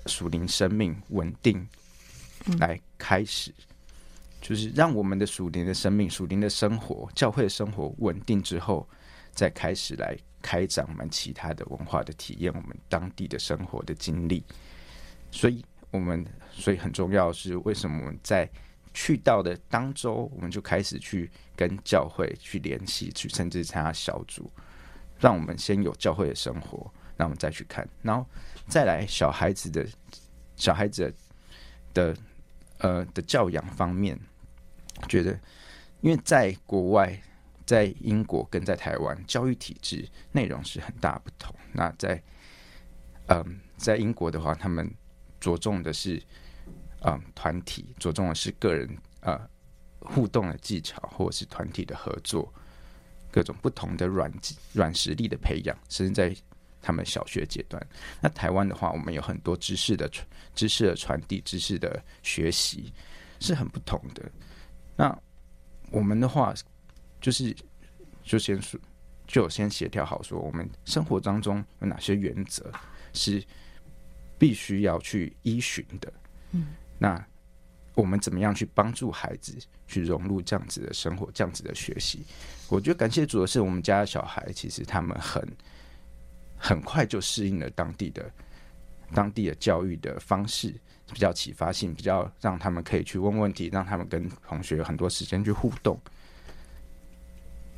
[0.06, 1.66] 属灵生命稳定
[2.58, 3.52] 来开始，
[4.40, 8.88] 就是让我们的属灵的生命、属灵的生活、教会的生活稳定之后。
[9.36, 14.44] 再开始来开展我们其他的文化的体验，我们当地的生活的经历。
[15.32, 18.48] 所以，我们所以很重要是，为什么我们在
[18.94, 24.50] 去到的当周，我们就开始去跟教会去联系，去甚至参加小组，
[25.18, 28.26] 让我们先有教会的生活，那我们再去看，然后
[28.66, 29.86] 再来小孩子的
[30.56, 31.12] 小孩子
[31.92, 32.20] 的，的
[32.78, 34.18] 呃的教养方面，
[35.08, 35.38] 觉得
[36.00, 37.20] 因为在国外。
[37.66, 41.56] 在英国跟在台湾，教育体制内容是很大不同。
[41.72, 42.22] 那在
[43.28, 44.86] 嗯，在英国的话，他们
[45.40, 46.22] 着重的是
[47.04, 48.88] 嗯团体，着重的是个人
[49.20, 49.40] 呃
[50.00, 52.52] 互动的技巧，或者是团体的合作，
[53.30, 54.32] 各种不同的软
[54.72, 56.36] 软实力的培养，甚至在
[56.82, 57.84] 他们小学阶段。
[58.20, 62.92] 那台湾的话，我们有很多知识的传知识的传递，知识的学习
[63.40, 64.30] 是很不同的。
[64.96, 65.18] 那
[65.90, 66.54] 我们的话。
[67.20, 67.56] 就是，
[68.22, 68.78] 就先说，
[69.26, 72.70] 就先协调好，说我们生活当中有哪些原则
[73.14, 73.42] 是
[74.38, 76.12] 必须要去依循的。
[76.50, 77.26] 嗯，那
[77.94, 82.24] 我们怎么样去帮助孩子去融入这样子的生活，这样子的学习？
[82.68, 85.46] 我觉得感谢主的是，我们家的小孩其实他们很
[86.56, 88.30] 很快就适应了当地的
[89.12, 90.74] 当地的教育的方式，
[91.12, 96.00] 比较启发性，比较让他们可以去问问题，让他们跟同学有很多时间去互动。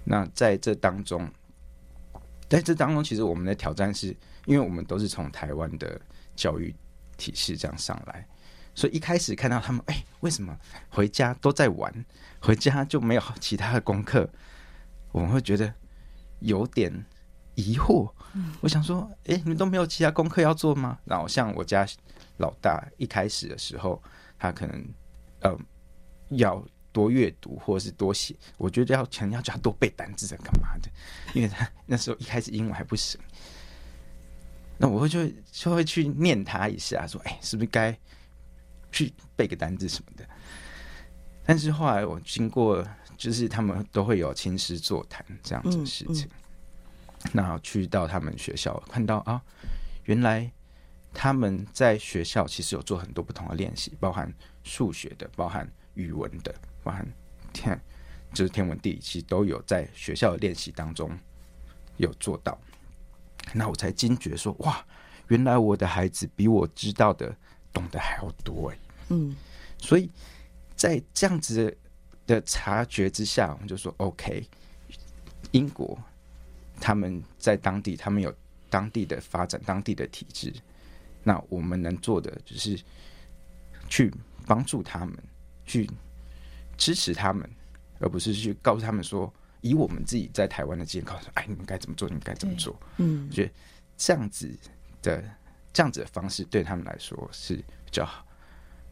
[0.05, 1.29] 那在这当中，
[2.49, 6.01] 在这当中，其实我们的挑战是，因为我们都是从台湾的
[6.37, 6.75] 教育
[7.19, 8.27] 体系这样上来，
[8.77, 10.57] 所以一开始看到他们，哎，为什么
[10.89, 11.93] 回家都在玩，
[12.39, 14.29] 回家就没有其他的功课？
[15.11, 15.75] 我们会觉得
[16.39, 17.05] 有点
[17.57, 18.09] 疑惑。
[18.61, 20.97] 我想说，哎，你们都没有其他功课要做吗？
[21.05, 21.85] 然后像我家
[22.37, 24.01] 老大一开始的时候，
[24.39, 24.89] 他可能，
[25.41, 25.59] 呃，
[26.29, 26.65] 要。
[26.93, 30.89] 多阅读或者是多写，我觉得要强调叫他多背单词在干嘛的？
[31.35, 33.21] 因为他那时候一开始英文还不行，
[34.79, 37.95] 那我会就就会去念他一下，说：“哎，是不是该
[38.97, 40.27] 去背个单字什么的？”
[41.45, 42.83] 但是后来我经过，
[43.17, 46.33] 就是他们都会有亲师座谈这样子的事情，嗯
[47.25, 49.41] 嗯、那去到他们学校看到啊，
[50.05, 50.51] 原来
[51.13, 54.33] 他们在学校其实有做很多不同的练习，包含
[54.65, 56.55] 数学的，包含语文的。
[56.83, 57.07] 包含
[57.53, 57.81] 天，
[58.33, 61.11] 就是天文地理，其实都有在学校的练习当中
[61.97, 62.57] 有做到。
[63.53, 64.85] 那我才惊觉说，哇，
[65.29, 67.35] 原来我的孩子比我知道的
[67.73, 68.79] 懂得还要多哎。
[69.09, 69.35] 嗯，
[69.79, 70.11] 所以
[70.75, 71.77] 在这样子
[72.27, 74.47] 的察觉之下，我们就说，OK，
[75.53, 75.99] 英国
[76.81, 78.35] 他们在当地，他们有
[78.69, 80.53] 当地的发展，当地的体制。
[81.23, 82.81] 那我们能做的就是
[83.89, 84.13] 去
[84.47, 85.17] 帮助他们
[85.65, 85.89] 去。
[86.79, 87.51] 支持他们，
[88.01, 89.33] 而不是去告诉他们说
[89.63, 92.79] ：“以我们自己在台湾的经验告诉，哎，你们该怎么做，你们该怎么做。
[92.99, 93.53] 嗯，我觉得
[93.97, 94.55] 这样子
[95.01, 95.25] 的
[95.73, 98.26] 这样子的方式对他们来说是比较好，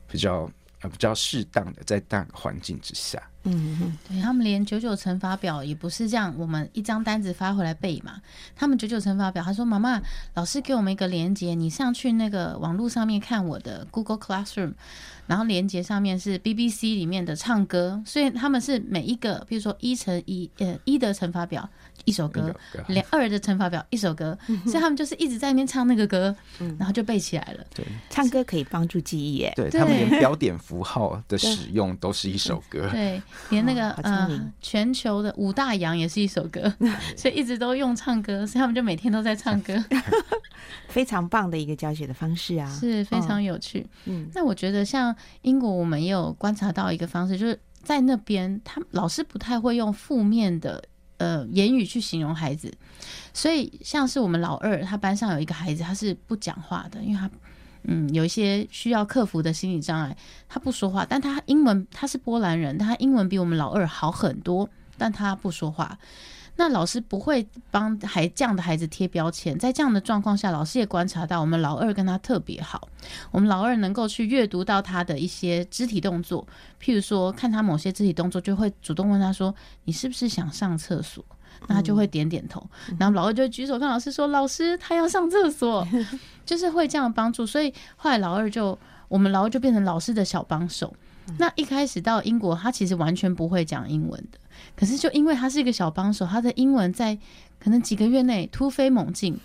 [0.09, 0.51] 比较
[0.81, 3.23] 呃比较适当的，在大环境之下。
[3.45, 8.21] 嗯嗯，对他们连九九乘法表也不是这样，我们一张单子发回来背嘛。
[8.57, 10.01] 他们九九乘法表，他说：“妈妈，
[10.35, 14.73] 老师给我们一个连接，你上去那个网络上面看我的 Google Classroom，
[15.27, 21.69] 然后连接上面是 BBC 里面的唱歌，所以他们是每一个，比如说一乘一，呃，一的乘法表
[22.07, 22.55] 一首歌，
[22.89, 26.35] 连二的乘法表一首歌，所以他们就是一直在那边唱那个歌，
[26.79, 27.65] 然后就背起来了。
[27.75, 29.53] 对，唱歌可以帮助记忆耶。
[29.55, 32.89] 对，他们连标点符号的使用都是一首歌。
[32.91, 36.73] 对。”连那个呃，全球的五大洋也是一首歌，
[37.17, 39.73] 所以一直都用唱歌，所以他们就每天都在唱歌，
[40.89, 43.87] 非常棒的一个教学的方式啊，是非常有趣。
[44.07, 50.83] 嗯，那我觉得像英国，我们也有观察到一个方式，就是在那边，他老师不太会用负面的
[51.19, 52.73] 呃言语去形容孩子，
[53.33, 57.31] 所以像是我们老二，他班上有一个孩子，他是不讲话的，因为他。
[57.85, 60.17] 嗯，有一些需要克服的心理障碍，
[60.49, 65.99] 他不说话，但他英文，他是波兰人，他英文比我们老二好很多，但他不说话。
[66.57, 72.89] 那老师不会帮孩这样的孩子贴标签，在这样的状况下，老师也观察到我们老二跟他特别好，
[73.33, 76.47] 我们老二能够去阅读到他的一些肢体动作，
[76.81, 81.25] 譬如说看他某些肢体动作，就会主动问他说：“你是不是想上厕所？”
[81.67, 82.65] 那他就会点点头，
[82.99, 85.87] 然后老二就举手跟老师说：“老师，他要上厕所。
[86.45, 90.95] ”就是会这样帮助，所以后来老二就我们老二就变成老师的小帮手。
[91.39, 94.39] 那一开始到英国，他其实完全不会讲英文的，
[94.77, 97.17] 可是就因为他是一个小帮手，他的英文在
[97.59, 99.41] 可能几个月内突飞猛进，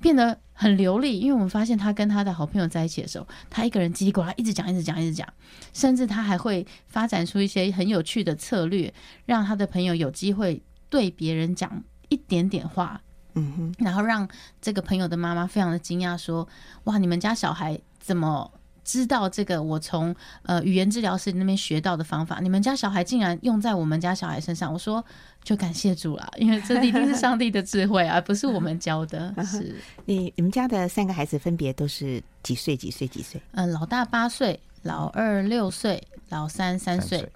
[0.00, 1.18] 变得很流利。
[1.18, 5.26] 因为我们发现他跟他的好朋友在一起的时候，他一个人叽里呱啦一直讲，一直讲，一直讲，
[5.72, 8.94] 甚至他还会发展出一些很有趣的策略，
[9.26, 10.62] 让他的朋友有机会。
[10.94, 13.00] 对别人讲一点点话，
[13.34, 14.28] 嗯哼，然后让
[14.62, 16.46] 这个朋友的妈妈非常的惊讶，说
[16.84, 18.48] ：“哇，你们家小孩怎么
[18.84, 19.60] 知道这个？
[19.60, 25.04] 我从呃语言治疗师那边学到的方法，你们家小孩竟然用在我们家小孩身上。”我说
[25.42, 29.74] ：“就感谢主了，因为这一定是上帝的智慧，而不是我们教的。”是
[30.04, 32.76] 你你们家的三个孩子分别都是几岁？
[32.76, 33.08] 几岁？
[33.08, 33.42] 几岁？
[33.54, 37.28] 嗯、呃，老大八岁，老二六岁，老三三岁。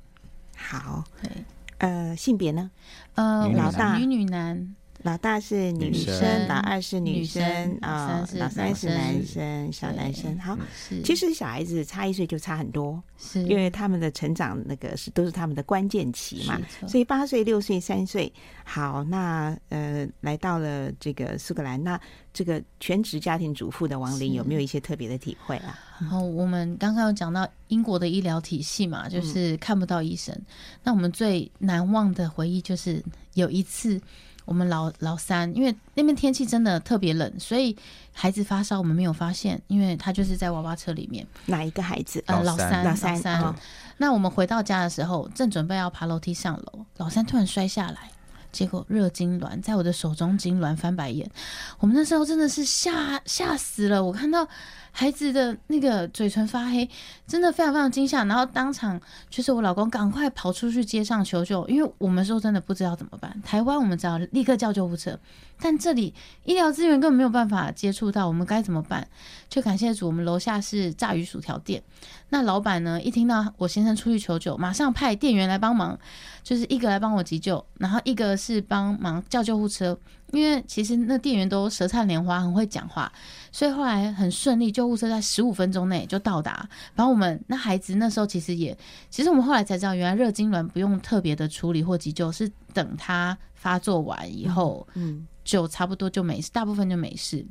[0.56, 1.30] 好，对。
[1.78, 2.70] 呃，性别呢？
[3.14, 3.96] 呃，老大。
[3.96, 10.36] 女女男，老大是女生，老二是女生啊，老三是男生，小男生。
[10.38, 10.58] 好，
[11.04, 16.60] 其实小孩子差一岁就差很多，是因为他们的成长那个是都是他们的关键期嘛。
[16.86, 18.32] 所以八岁、六岁、三岁，
[18.64, 22.00] 好，那呃，来到了这个苏格兰，那
[22.32, 25.78] 这个全职家庭主妇的王林有没有一些特别的体会啊？
[26.00, 30.34] 然后我们刚刚有讲到英国的医疗体系嘛，就是看不到医生。
[30.34, 30.46] 嗯、
[30.82, 33.02] 那我们最难忘的回忆就是
[33.34, 34.00] 有一次，
[34.48, 37.76] 我们老老三，因为那边天气真的特别冷，所以
[38.14, 41.26] 孩子发烧我们没有发现，因为他就是在娃娃车里面。
[41.44, 42.24] 哪一个孩子？
[42.26, 43.12] 呃，老三，老三。
[43.12, 43.42] 老三。
[43.42, 43.54] 哦、
[43.98, 48.10] 那我们回到家的时候，正准备要爬楼梯上楼，老三突然摔下来，
[48.50, 51.30] 结果热痉挛，在我的手中痉挛，翻白眼。
[51.78, 54.48] 我们那时候真的是吓吓死了，我看到。
[54.90, 56.88] 孩子的那个嘴唇发黑，
[57.26, 58.24] 真的非常非常惊吓。
[58.24, 63.40] 然后当场就是我老公赶快跑出去街上求救，因为我们说真的不知道怎么办。
[63.44, 65.18] 台湾我们只要立刻叫救护车，
[65.60, 66.12] 但这里
[66.44, 69.06] 医疗资源根本没有办法接触到，我们该怎么办？
[69.48, 71.82] 就感谢主，我们楼下是炸鱼薯条店。
[72.30, 75.98] 那老板呢，一听到我先生出去求救，马上派店员来帮忙，
[76.42, 79.98] 就是一个来帮我急救，然后一个是帮忙叫救护车。
[80.30, 83.10] 因为其实那店员都舌灿莲花，很会讲话，
[83.50, 86.68] 所以后来很顺利，救护车在十五分钟内就到达。
[86.94, 88.76] 然后我们那孩子那时候其实也，
[89.08, 97.46] 其实我们后来才知道，原来热痉挛不用特别的处理或急救，是等他发作完以后，嗯，就差不多就没事，大部分就没事。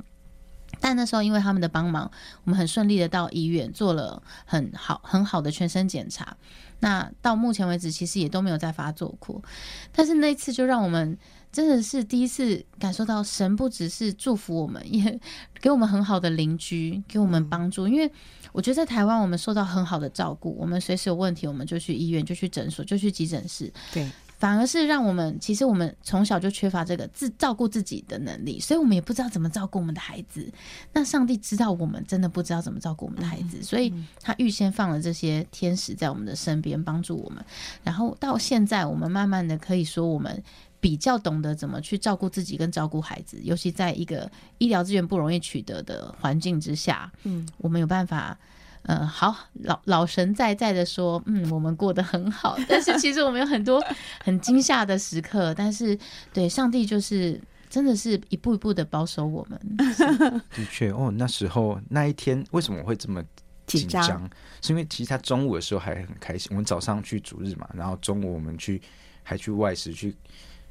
[0.78, 2.08] 但那时候因为他们的帮忙，
[2.44, 6.36] 我们很顺利的到医院做了很好很好的全身检查。
[6.78, 9.42] 那到目前为止，其实也都没有再发作过。
[9.90, 11.18] 但是那次就让我们。
[11.50, 15.18] 真的是第一次感受到神不只是祝福我们，也
[15.60, 17.88] 给我们很好的邻居，给我们帮助。
[17.88, 18.10] 因为
[18.52, 23.72] 我觉得在台湾，我们受到很好的照顾，我们随时有问题，我们就去医院，就去诊所，就去急诊室。
[23.92, 30.46] 对，反而是让我们其实我们从小就缺乏这个自照顾自己的能力，所以我们也不知道怎么照顾我们的孩子。
[30.92, 37.44] 那上帝知道我们真的不知道怎么照顾我们的孩子，所以他预先放了这些天使在我们的身边帮助我们。
[37.82, 40.42] 然后到现在，我们慢慢的可以说我们。
[40.80, 48.38] 比较懂得怎么去照顾自己跟照顾孩子，尤其在一个医疗资源不容易取得的环境之下，嗯，我们有办法
[48.82, 52.56] 嗯、呃，好老老神在在的说，嗯，我们过得很好。
[52.68, 53.84] 但是其实我们有很多
[54.24, 55.52] 很惊吓的时刻。
[55.54, 55.98] 但是
[56.32, 59.60] 对上帝就是真的是一步一步的保守我们。
[60.54, 63.22] 的确哦，那时候那一天为什么会这么
[63.66, 64.02] 紧张？
[64.02, 64.30] 紧张
[64.62, 66.46] 是因为其实他中午的时候还很开心。
[66.50, 68.80] 我们早上去主日嘛，然后中午我们去
[69.22, 70.16] 还去外食去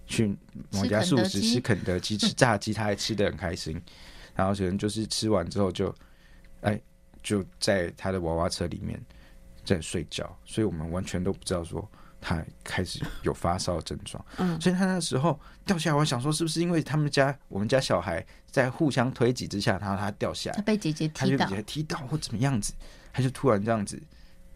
[0.08, 0.36] 去
[0.72, 3.80] 某家素食吃肯德基 吃炸鸡，他还吃的很开心。
[4.34, 5.94] 然后可能就是吃完之后就
[6.62, 6.82] 哎。
[7.24, 8.98] 就在他的娃娃车里面
[9.66, 11.86] 在睡觉，所以我们完全都不知道说
[12.22, 14.24] 他开始有发烧症状。
[14.38, 22.72] 嗯，所以他那时候掉下来，我想说是不是因为他们家我们家小孩在互相推挤之下，然后他掉下来，他被姐姐踢到，他就被踢到或怎么样子，
[23.12, 24.02] 他就突然这样子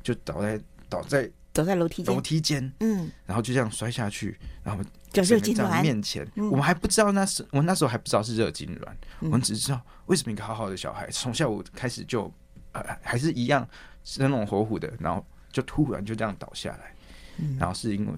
[0.02, 8.86] 就倒在倒在倒在楼梯楼梯间，嗯，然后就这样摔下去，然后就热痉挛面前，嗯、我们还不知道那是我们那时候还不知道是热痙攣，
[9.20, 12.32] 嗯、我们只知道为什么一个好好的小孩从下午开始就。
[12.74, 13.68] 呃，还是一样
[14.06, 15.22] 生龙活虎的，然后
[15.52, 16.96] 就突然就这样倒下来，
[17.38, 18.14] 嗯、然后是因为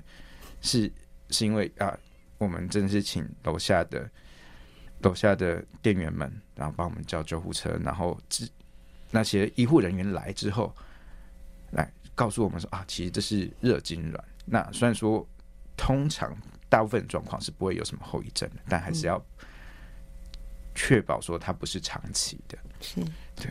[0.62, 0.94] 是
[1.32, 1.98] 是因为啊，
[2.38, 4.08] 我们真的是请楼下的
[5.00, 8.48] 楼下的店员们，然后帮我们叫救护车，然后之
[9.10, 10.93] 那些医护人员来之后，来
[12.16, 14.20] 告诉我们说啊，其实这是热痉挛。
[14.46, 15.28] 那虽然说
[15.76, 16.36] 通常
[16.70, 19.24] 大部分状况是不会有什么后遗症的，但还是要
[20.76, 22.58] 确保说它不是长期的。
[22.82, 23.02] 是，
[23.36, 23.50] 对。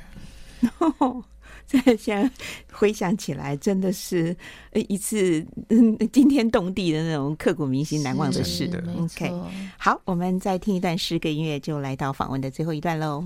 [0.79, 1.25] 哦，
[1.67, 2.31] 这现在
[2.73, 4.37] 回想起来，真的是
[4.73, 8.69] 一次嗯惊天动地的那种刻骨铭心、难忘的事。
[8.69, 9.33] 的，OK，
[9.77, 13.25] 好，我们再听一段诗歌音乐，就来到访问的最后一段喽。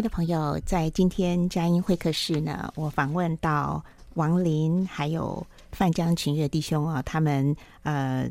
[0.00, 3.84] 的朋友，在今天佳音会客室呢，我访问到
[4.14, 8.28] 王林还有范江群岳弟兄啊，他们呃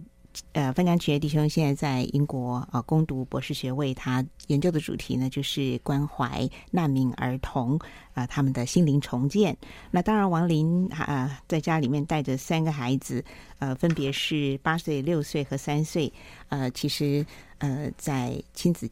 [0.54, 7.80] 呃，范江群岳弟兄现在在英国啊攻读博士学位，他研究的主题呢就是关怀难民儿童
[8.14, 9.56] 啊，他们的心灵重建。
[9.92, 13.24] 那当然，王林啊在家里面带着三个孩子，
[13.60, 16.12] 呃，分别是八岁、六岁和三岁。
[16.48, 17.26] 呃，其实
[17.60, 18.90] 呃，在亲子。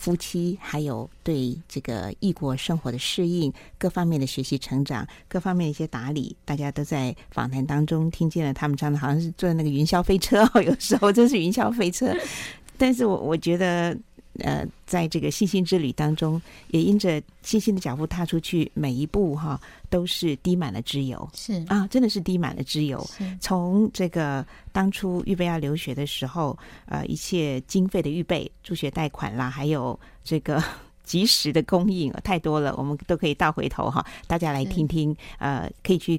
[0.00, 8.54] 夫妻还有对这个异国生活的适应，各方面的学习成长，各方面的一些打理，大家都在访谈当中听见了。
[8.54, 12.16] 他们唱的好像是坐那个云霄飞车哦， 有时候真是云霄飞车。
[12.78, 13.94] 但是我我觉得。
[14.38, 19.60] 呃，在这个信心之旅当中，也因着信心的脚步踏出去，每一步哈
[19.90, 21.28] 都是滴满了脂油。
[21.34, 23.04] 是啊，真的是滴满了脂油。
[23.18, 26.56] 是从这个当初预备要留学的时候，
[26.86, 30.62] 呃，一切经费的预备、助学贷款啦，还有这个
[31.04, 35.14] 及时的供应，太多了，我们都可以倒回头哈，大家来听听。
[35.38, 36.18] 呃，可以去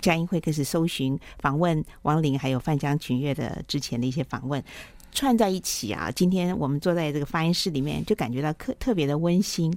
[0.00, 4.62] 佳音会开始搜寻访问王林还有范江群月的之前的一些访问。
[5.12, 6.10] 串在一起啊！
[6.10, 9.72] 今天我们坐在这个发音室里面，就感觉到特特别的温馨，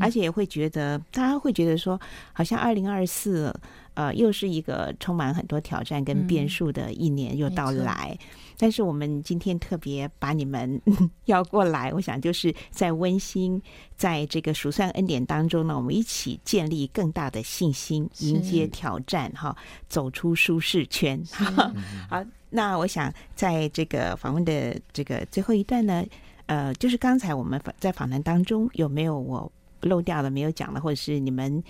[0.00, 2.00] 而且也会觉得大家会觉得说，
[2.32, 3.54] 好像二零二四，
[3.94, 8.16] 呃，又是一个充满很多挑战跟变数的一年又到来。
[8.20, 8.26] 嗯、
[8.58, 10.80] 但是我们今天特别把你们
[11.26, 13.60] 邀过来，我想就是在温馨，
[13.96, 19.54] 在这个数算恩典当中呢，我们一起建立更大的信心，迎接挑战，哈，
[19.88, 21.22] 走出舒适圈。
[21.24, 21.44] 是
[22.08, 22.24] 好。
[22.50, 26.04] 那我想，在这个访问的这个最后一段呢，
[26.46, 31.62] 呃，就是刚才我们在访谈当中有没有我漏掉了没有讲的，或者是你们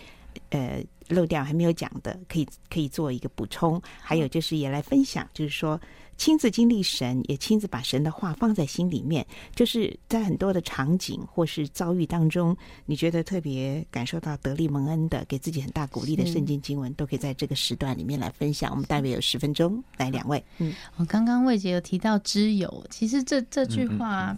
[0.50, 3.80] 呃漏掉还没有讲的，可以可以做一个补充。
[4.00, 5.80] 还有就是也来分享，就是说
[6.16, 12.56] 亲自经历神，也亲自把神的话放在心里面，就是在很多的场景或是遭遇当中，
[12.86, 18.70] 你觉得特别感受到得力蒙恩的，给自己很大鼓励的圣经经文，都可以在这个时段里面来分享。
[18.70, 20.42] 我们大约有十分钟，来两位。
[20.58, 24.36] 嗯，我刚刚魏姐有提到之友，其实这这句话，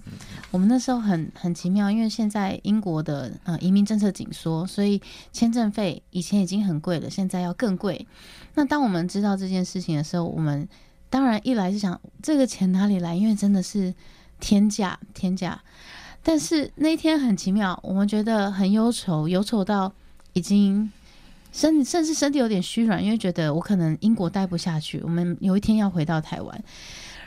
[0.51, 5.01] 我们那时候很很奇妙，因为现在英国的呃移民政策紧缩，所以
[5.33, 8.07] 签证费以前已经很贵了，现在要更贵。
[8.55, 10.69] 那当我们知道这件事情的时候，我们
[11.11, 13.95] 当然一来是想这个钱哪里来，因为真的是
[14.41, 15.61] 天价天价。
[16.23, 19.93] 但是那一天很奇妙，我们觉得很忧愁，忧愁到
[20.35, 20.91] 已经
[21.53, 26.65] 身甚至身体有点虚软，因为觉得我可能英国待不下去，我们有一天要回到台湾。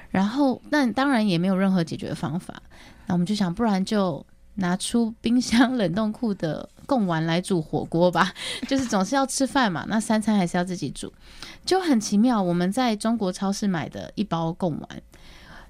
[0.09, 2.61] 然后那当然也没有任何解决方法，
[3.07, 4.23] 那我们就想，不然就
[4.55, 8.33] 拿出冰箱 冷冻库的贡丸来煮火锅吧，
[8.67, 11.09] 就是总是要吃饭嘛，那三餐还是要自己煮，
[11.65, 12.41] 就很奇妙。
[12.41, 15.01] 我们在中国超市买的一包贡丸，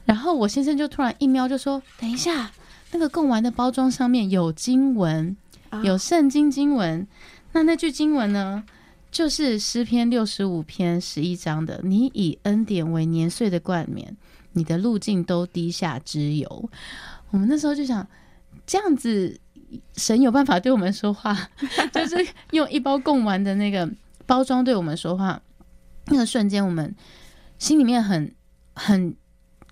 [0.03, 2.51] 然后我先生就突然一瞄就说：“等一下，
[2.91, 5.37] 那个贡丸的包装上面有经文，
[5.83, 7.07] 有圣经经文。
[7.51, 8.63] 那那句经文呢，
[9.11, 14.17] 就是诗篇六十五篇十一章的：‘你以恩典为年岁的冠冕，
[14.53, 16.67] 你的路径都滴下脂油。’
[17.29, 18.07] 我们那时候就想，
[18.65, 19.39] 这样子。”
[19.95, 21.37] 神有办法对我们说话，
[21.93, 23.89] 就是用一包贡丸的那个
[24.25, 25.41] 包装对我们说话。
[26.07, 26.93] 那个瞬间，我们
[27.59, 28.33] 心里面很
[28.73, 29.15] 很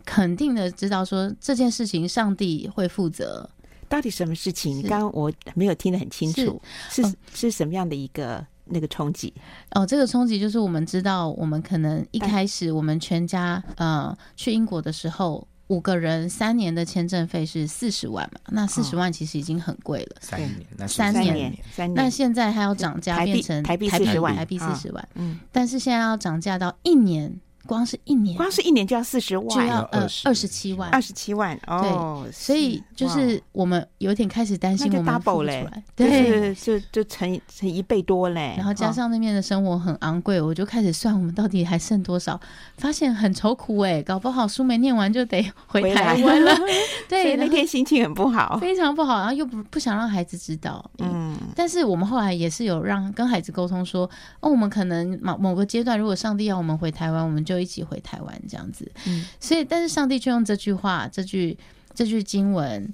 [0.06, 3.50] 肯定的知道，说这件事情上帝会负责。
[3.90, 4.82] 到底什么事情？
[4.84, 9.34] 刚刚我没有听得很清楚，是是，是什么样的一个那个冲击？
[9.72, 15.46] 哦，这个冲击就是我们知道，我们可能一开始我们全家呃去英国的时候。
[15.70, 18.40] 五个人三年的签证费是四十万嘛？
[18.50, 20.18] 那四十万其实已经很贵了。
[20.20, 21.94] 三年，三年，三年。
[21.96, 25.10] 那现在还要涨价，变成台币四十万，台币四十万。
[25.16, 27.40] 嗯，但是现在要涨价到一年。
[27.66, 32.24] 光是一年，光是一年就要四十万，就要呃二十七万，二十七万哦。
[32.24, 38.56] 对，所以就是我们有点开始担心，我们 double 嘞，对，就就乘乘一倍多嘞。
[38.58, 42.40] 然后加上那边的生活很昂贵，我就开始算我们到底还剩多少，
[42.78, 46.56] 发现很愁苦哎，搞不好书没念完就得回台湾了。
[47.08, 50.84] 对，那天心情很不好，非常不好，然后又不不想让孩子知道。
[51.00, 57.60] 嗯，但是我们后来也是有让跟孩子沟通说，哦，我们可能某某个阶段，如果上帝要我们回台湾，我们就。
[57.60, 61.58] 一起回台湾这样子，嗯，所以但是上帝却用这句话，这句
[61.94, 62.94] 这句经文：“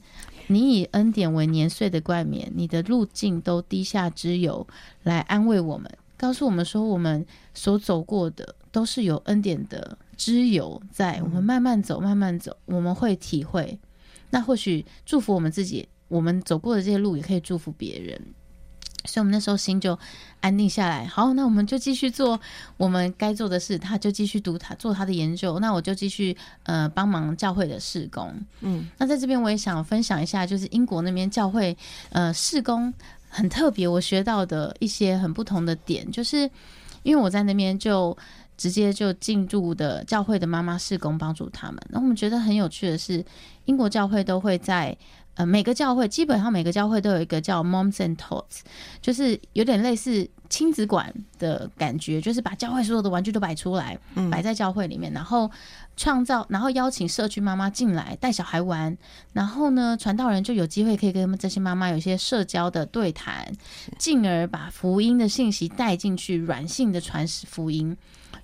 [0.49, 4.67] 你以恩典为年岁的冠冕，你的路径都低下之油，
[5.03, 5.87] 来安慰我们，
[6.17, 13.79] 告诉我们说，我们所走过的都是有恩典的之油，在我们慢慢走，慢慢走，我们会体会。
[14.31, 18.19] 那或许祝福我们自己，我们走过的这些路，也可以祝福别人。”
[19.05, 19.97] 所以，我们那时候心就
[20.41, 21.05] 安定下来。
[21.05, 22.39] 好，那我们就继续做
[22.77, 23.77] 我们该做的事。
[23.77, 28.33] 他就继续读他做他的研究，那我就继续呃帮忙教会的事工。
[28.61, 31.75] 嗯，那在这边我也想分享一下，就是英国那边教会
[32.09, 32.93] 呃事工
[33.29, 36.49] 很特别，我学到的一些很不同的点，就是
[37.03, 38.17] 因为我在那边就
[38.57, 41.81] 直接就进入的教会的妈妈事工帮助他们。
[41.89, 43.23] 那我们觉得很有趣的是，
[43.65, 44.97] 英国教会都会在。
[45.35, 48.61] 呃，每个教会基本上每个教会都有一个叫 Moms and Tots，
[49.01, 53.99] 就是有点类似亲子馆的感觉，就是把教会所有的玩具都摆出来，
[54.31, 55.51] 摆在教会里面，然后
[55.97, 58.97] 创造，然后邀请社区妈妈进来带小孩玩，
[59.33, 63.51] 然后呢，传道人就有机会可以跟这些妈妈有一些社交的对谈，
[63.99, 67.97] 进而把福音的信息带进去，软性的传递福音。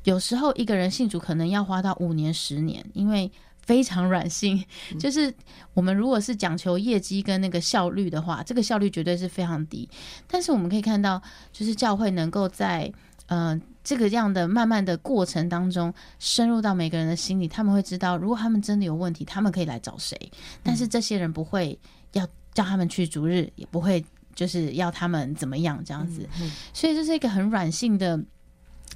[0.04, 3.32] 有时候一个人信主可能要花到五年、十年，因为。
[3.72, 4.62] 非常软性，
[5.00, 5.34] 就是
[5.74, 9.90] 我们如果是讲求业绩跟那个效率的话，这个效率绝对是非常低。
[10.28, 11.22] 但是我们可以看到，
[11.54, 12.92] 就是教会能够在
[13.28, 20.20] 呃这个样的慢慢的过程当中，深入到每个人的心里，他们会知道，如果他们真的有问题，他们可以来找谁。
[20.62, 21.80] 但是这些人不会
[22.12, 24.04] 要叫他们去逐日，也不会
[24.36, 26.28] 就是要他们怎么样这样子。
[26.74, 28.22] 所以这是一个很软性的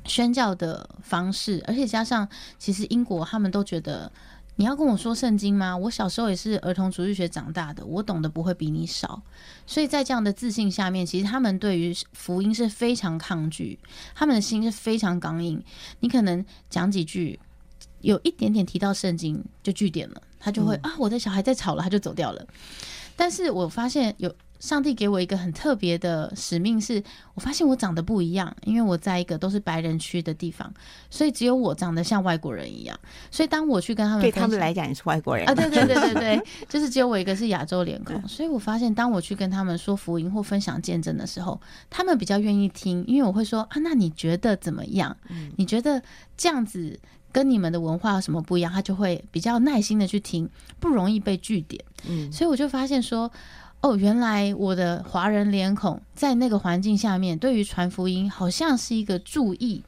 [0.03, 2.27] 宣教的方式，而且加上
[2.59, 4.11] 其实英国他们都觉得。
[4.57, 5.75] 你要跟我说圣经吗？
[5.75, 9.21] 我小时候也是儿童主日学长大的，我懂得不会比你少。
[9.67, 13.77] 所以在这样的自信下面，其实他们对于福音是非常抗拒，
[14.13, 15.61] 他们的心是非常刚硬。
[15.99, 17.39] 你可能讲几句，
[18.01, 22.45] 有一点点提到圣经就据点了，他就会、嗯、啊，我的小孩在吵了，他就走掉了。
[23.15, 24.33] 但是我发现有。
[24.59, 27.03] 上帝给我一个很特别的使命，是
[27.33, 30.73] 我发现我长得不一样，因为我在一个都是白人区的地方，
[31.09, 32.99] 所以只有我长得像外国人一样。
[33.29, 38.27] 所以当我去跟他们，对他们来讲，你是外国人啊，对对对对 对，就是只有我一个是亚洲脸孔。
[38.27, 45.15] 所以我发现，当我去跟他们说福音或分享见证的时候，他们比较愿意听，因为我会说啊，那你觉得怎么样？
[45.57, 46.01] 你觉得
[46.37, 46.99] 这样子？
[47.31, 50.49] 跟你们的文化有什么不一样，他就会比较耐心的去听，
[50.79, 51.83] 不容易被据点。
[52.07, 53.29] 嗯，所以我就发现说，
[53.85, 59.83] 哦，原来我的华人脸孔在那个环境下面，对于传福音好像是一个注意，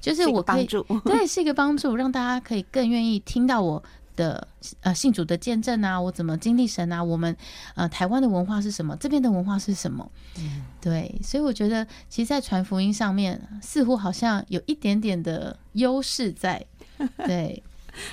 [0.00, 0.66] 就是我可以
[1.04, 3.82] 对，是一个帮助，让大家可以更愿意听到我
[4.14, 4.46] 的
[4.82, 7.02] 呃信主的见证啊，我怎么经历神啊？
[7.02, 7.36] 我们
[7.74, 8.96] 呃台湾的文化是什么？
[9.00, 10.08] 这边的文化是什么？
[10.38, 16.64] 嗯，对，所以我觉得，其实，在传福音上面，似乎好像有一点点的优势在。
[17.26, 17.60] 对，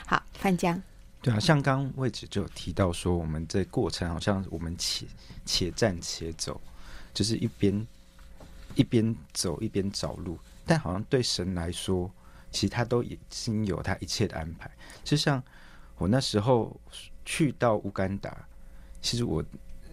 [0.07, 0.82] 好，范姜，
[1.30, 5.05] 对啊，像刚位置就有提到说，我们这过程好像我们且
[5.45, 6.59] 且战且走，
[7.13, 7.88] 就是一边
[8.75, 12.11] 一边走一边找路，但好像对神来说，
[12.51, 14.71] 其实他都已经有他一切的安排，
[15.03, 15.41] 就像。
[15.99, 16.73] 我那时候
[17.25, 18.47] 去到乌干达，
[19.01, 19.43] 其实我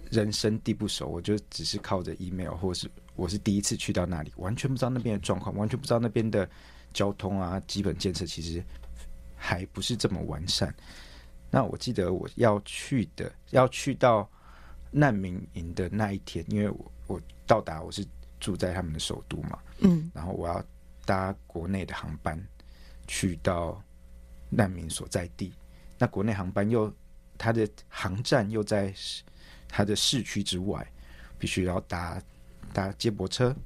[0.08, 6.48] 人生地不熟，我就只是靠着 email，或是我是第一次去到那里，完全不知道那边的状况，完全不知道那边的
[6.92, 8.62] 交通啊，基本建设其实
[9.34, 10.72] 还不是这么完善。
[11.56, 14.30] 那我记得我要去的，要去到
[14.90, 18.06] 难民营的那一天，因为我我到达我是
[18.38, 20.62] 住在他们的首都嘛，嗯，然后我要
[21.06, 22.38] 搭国内的航班
[23.06, 23.82] 去到
[24.50, 25.50] 难民所在地。
[25.96, 26.94] 那国内航班又，
[27.38, 28.92] 它的航站又在
[29.66, 30.86] 它的市区之外，
[31.38, 32.22] 必须要搭
[32.74, 33.56] 搭接驳车。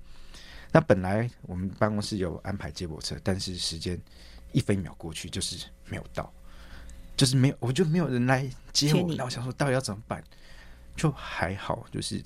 [0.70, 4.01] 那本来我们办公室有安排接驳车，但是时间
[4.53, 6.32] 一分一秒过去就是没有到，
[7.20, 9.12] 就是没有，我就没有人来接我。
[9.14, 10.24] 那我想说，到底要怎么办？
[10.96, 12.18] 就还好，就是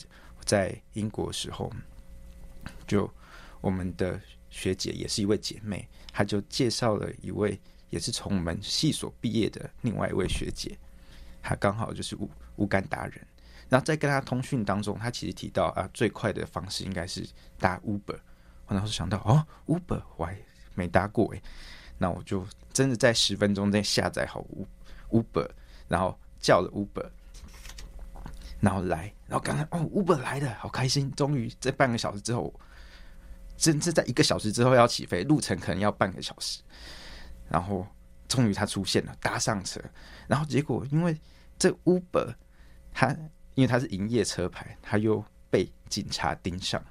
[0.45, 1.69] 在英国的时候，
[2.87, 3.13] 就
[3.61, 4.21] 我们的
[4.51, 7.61] 学姐也是一位姐妹，她就介绍了一位。
[7.91, 10.79] 也是从我们系所毕业的另外一位学姐，
[11.43, 13.27] 她刚好就是乌乌干达人。
[13.69, 17.29] 然后在跟她通讯当中，她其实提到啊，最快的方式应该是
[17.59, 18.21] 搭 Uber。
[18.67, 20.39] 我当时想到哦，Uber 我还
[20.77, 21.43] 没搭过诶。
[21.99, 24.67] 那我就真的在十分钟内下载好 Uber，
[25.89, 27.09] 然后叫了 Uber，
[28.61, 31.11] 然后来，然后刚才哦 Uber 来了，好开心！
[31.13, 32.53] 终于在半个小时之后，
[33.57, 36.63] 甚至在一个小时之后要起飞，路程可能要半个小时。
[37.49, 37.87] 然后
[38.27, 39.79] 终于他出现了，搭上车，
[40.27, 41.17] 然后结果因为
[41.59, 42.35] 这 Uber，
[42.91, 43.15] 他
[43.55, 46.83] 因为他是营业车牌，他又被警察盯上，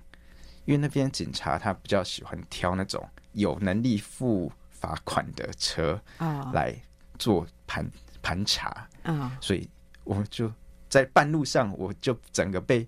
[0.66, 6.74] 因为那边警察他比较喜欢挑那种有能力付罚款的车啊来
[7.18, 7.90] 做盘
[8.22, 9.70] 盘查啊，所以
[10.04, 10.52] 我就
[10.90, 12.88] 在半路上我就整个被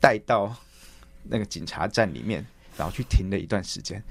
[0.00, 0.54] 带到
[1.22, 4.02] 那个警察站里面，然后去停了一段时间，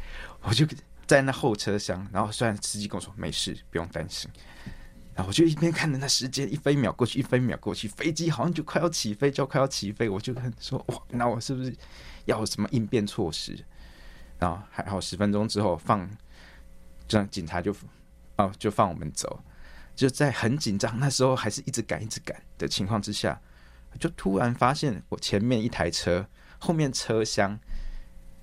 [0.41, 0.67] 我就。
[1.07, 4.29] 在那后车厢，然后虽然司机跟我说没事，不用担心，
[5.15, 11.73] 然后我就一边看着那时间一分一秒过去，一分一秒过去，飞机好像就快要起飞，就快要起飞，我就说哇，那我是不是
[12.25, 13.57] 要有什么应变措施？
[14.37, 16.05] 然后还好，十分钟之后放，
[17.07, 17.73] 这样警察就
[18.35, 19.41] 哦就放我们走，
[19.97, 23.37] 就在很紧张，那时候还是一直赶一直赶的情况之下，
[23.99, 26.25] 就突然发现我前面一台车，
[26.57, 27.59] 后面车厢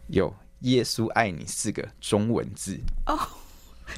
[0.08, 0.34] 有。
[0.60, 3.18] 耶稣爱你四个中文字哦，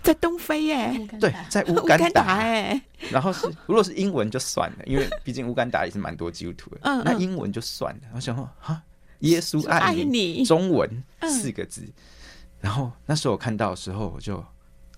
[0.03, 2.83] 在东非耶，对，在乌干达哎。
[3.09, 6.81] 然后是如果是英文就算了，因为毕竟乌干达也是蛮多基督徒的。
[6.83, 8.01] 嗯，那英文就算了。
[8.13, 8.83] 我想说哈，
[9.21, 11.89] 耶稣爱你，中文四个字。
[12.59, 14.45] 然后那时候我看到的时候，我就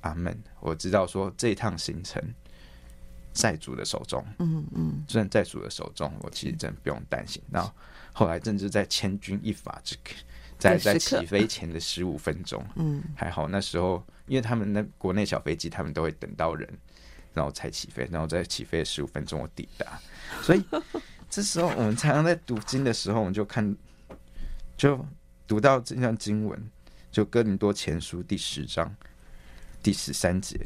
[0.01, 0.43] 阿门。
[0.61, 2.23] 我知道说这一趟行程
[3.33, 4.25] 在主的手中。
[4.39, 7.43] 嗯嗯，虽然在主的手中，我其实真的不用担心。
[7.51, 7.73] 然后
[8.13, 10.15] 后来甚至在千钧一发之刻。
[10.59, 16.69] 在在起飞前的十五分钟，嗯，还好那时候，因为他们那国内小飞机，他们都会等到人，
[17.33, 20.01] 然后才起飞，然后在起飞的十五分钟我抵达，
[20.43, 20.65] 所以
[21.31, 23.73] 这时候我们常常在读经的时候，我们就看，
[24.77, 25.07] 就
[25.47, 26.61] 读到这段经文，
[27.13, 28.93] 就哥林多前书第十章
[29.81, 30.59] 第十三节，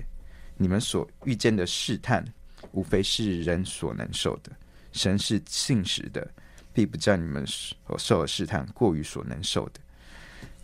[0.56, 2.24] 你们所遇见的试探，
[2.72, 4.50] 无非是人所能受的，
[4.92, 6.28] 神是信实的。
[6.74, 9.80] 必不叫你们所受的试探过于所能受的，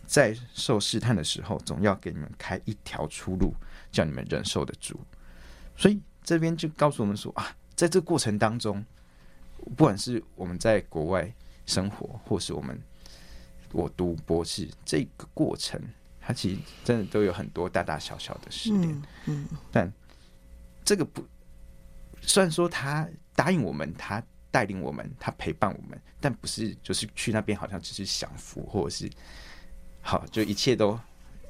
[0.07, 3.53] 在受试探的时候，总要给你们开一条出路，
[3.91, 4.99] 叫你们忍受得住。
[5.77, 8.83] 所以这边就告诉我们说啊，在这过程当中，
[9.77, 11.31] 不管是我们在国外
[11.67, 12.81] 生活，或是我们
[13.71, 15.79] 我读博士这个过程，
[16.19, 19.01] 它其实真的都有很多大大小小的试炼。
[19.27, 19.93] 嗯，但
[20.83, 21.23] 这个不，
[22.21, 24.23] 虽然说他答应我们，他。
[24.51, 29.07] 带领我们，他陪伴我们，但不是就是去那边，好像只是享福，或者是
[30.01, 30.99] 好，就一切都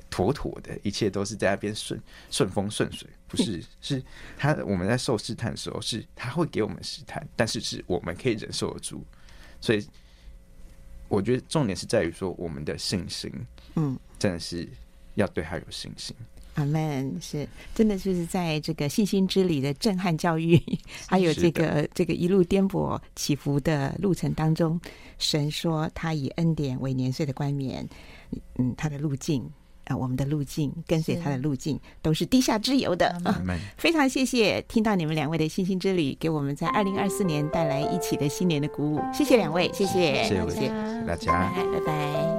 [0.09, 1.97] 妥妥的，一切都是在那边顺
[2.29, 3.63] 顺风顺水，不是？
[3.79, 4.03] 是
[4.37, 9.01] 他我们在受试探的时候，是他会给我们试探，但是是我们可以忍受得住。
[9.61, 9.87] 所以
[11.07, 13.31] 我觉得重点是在于说，我们的信心，
[13.77, 14.67] 嗯，真的是
[15.15, 16.13] 要对他有信心。
[16.59, 20.61] 阿门，是真的，就是在这个信心之旅的震撼教育，
[21.07, 24.79] 还有这个这个一路颠簸起伏的路程当中，
[25.17, 27.87] 神说他以恩典为年岁的冠冕，
[28.57, 29.49] 嗯，他的路径。
[29.85, 33.41] 啊，我们的路径，跟随他的路径，都是低下之油的啊！
[33.75, 39.01] 非常谢谢听到你们两位的信心之旅，给我们在二零二四年带来一起的新年的鼓舞。
[39.11, 40.67] 谢谢两位，谢谢，谢谢，谢谢
[41.07, 42.38] 大家，拜拜。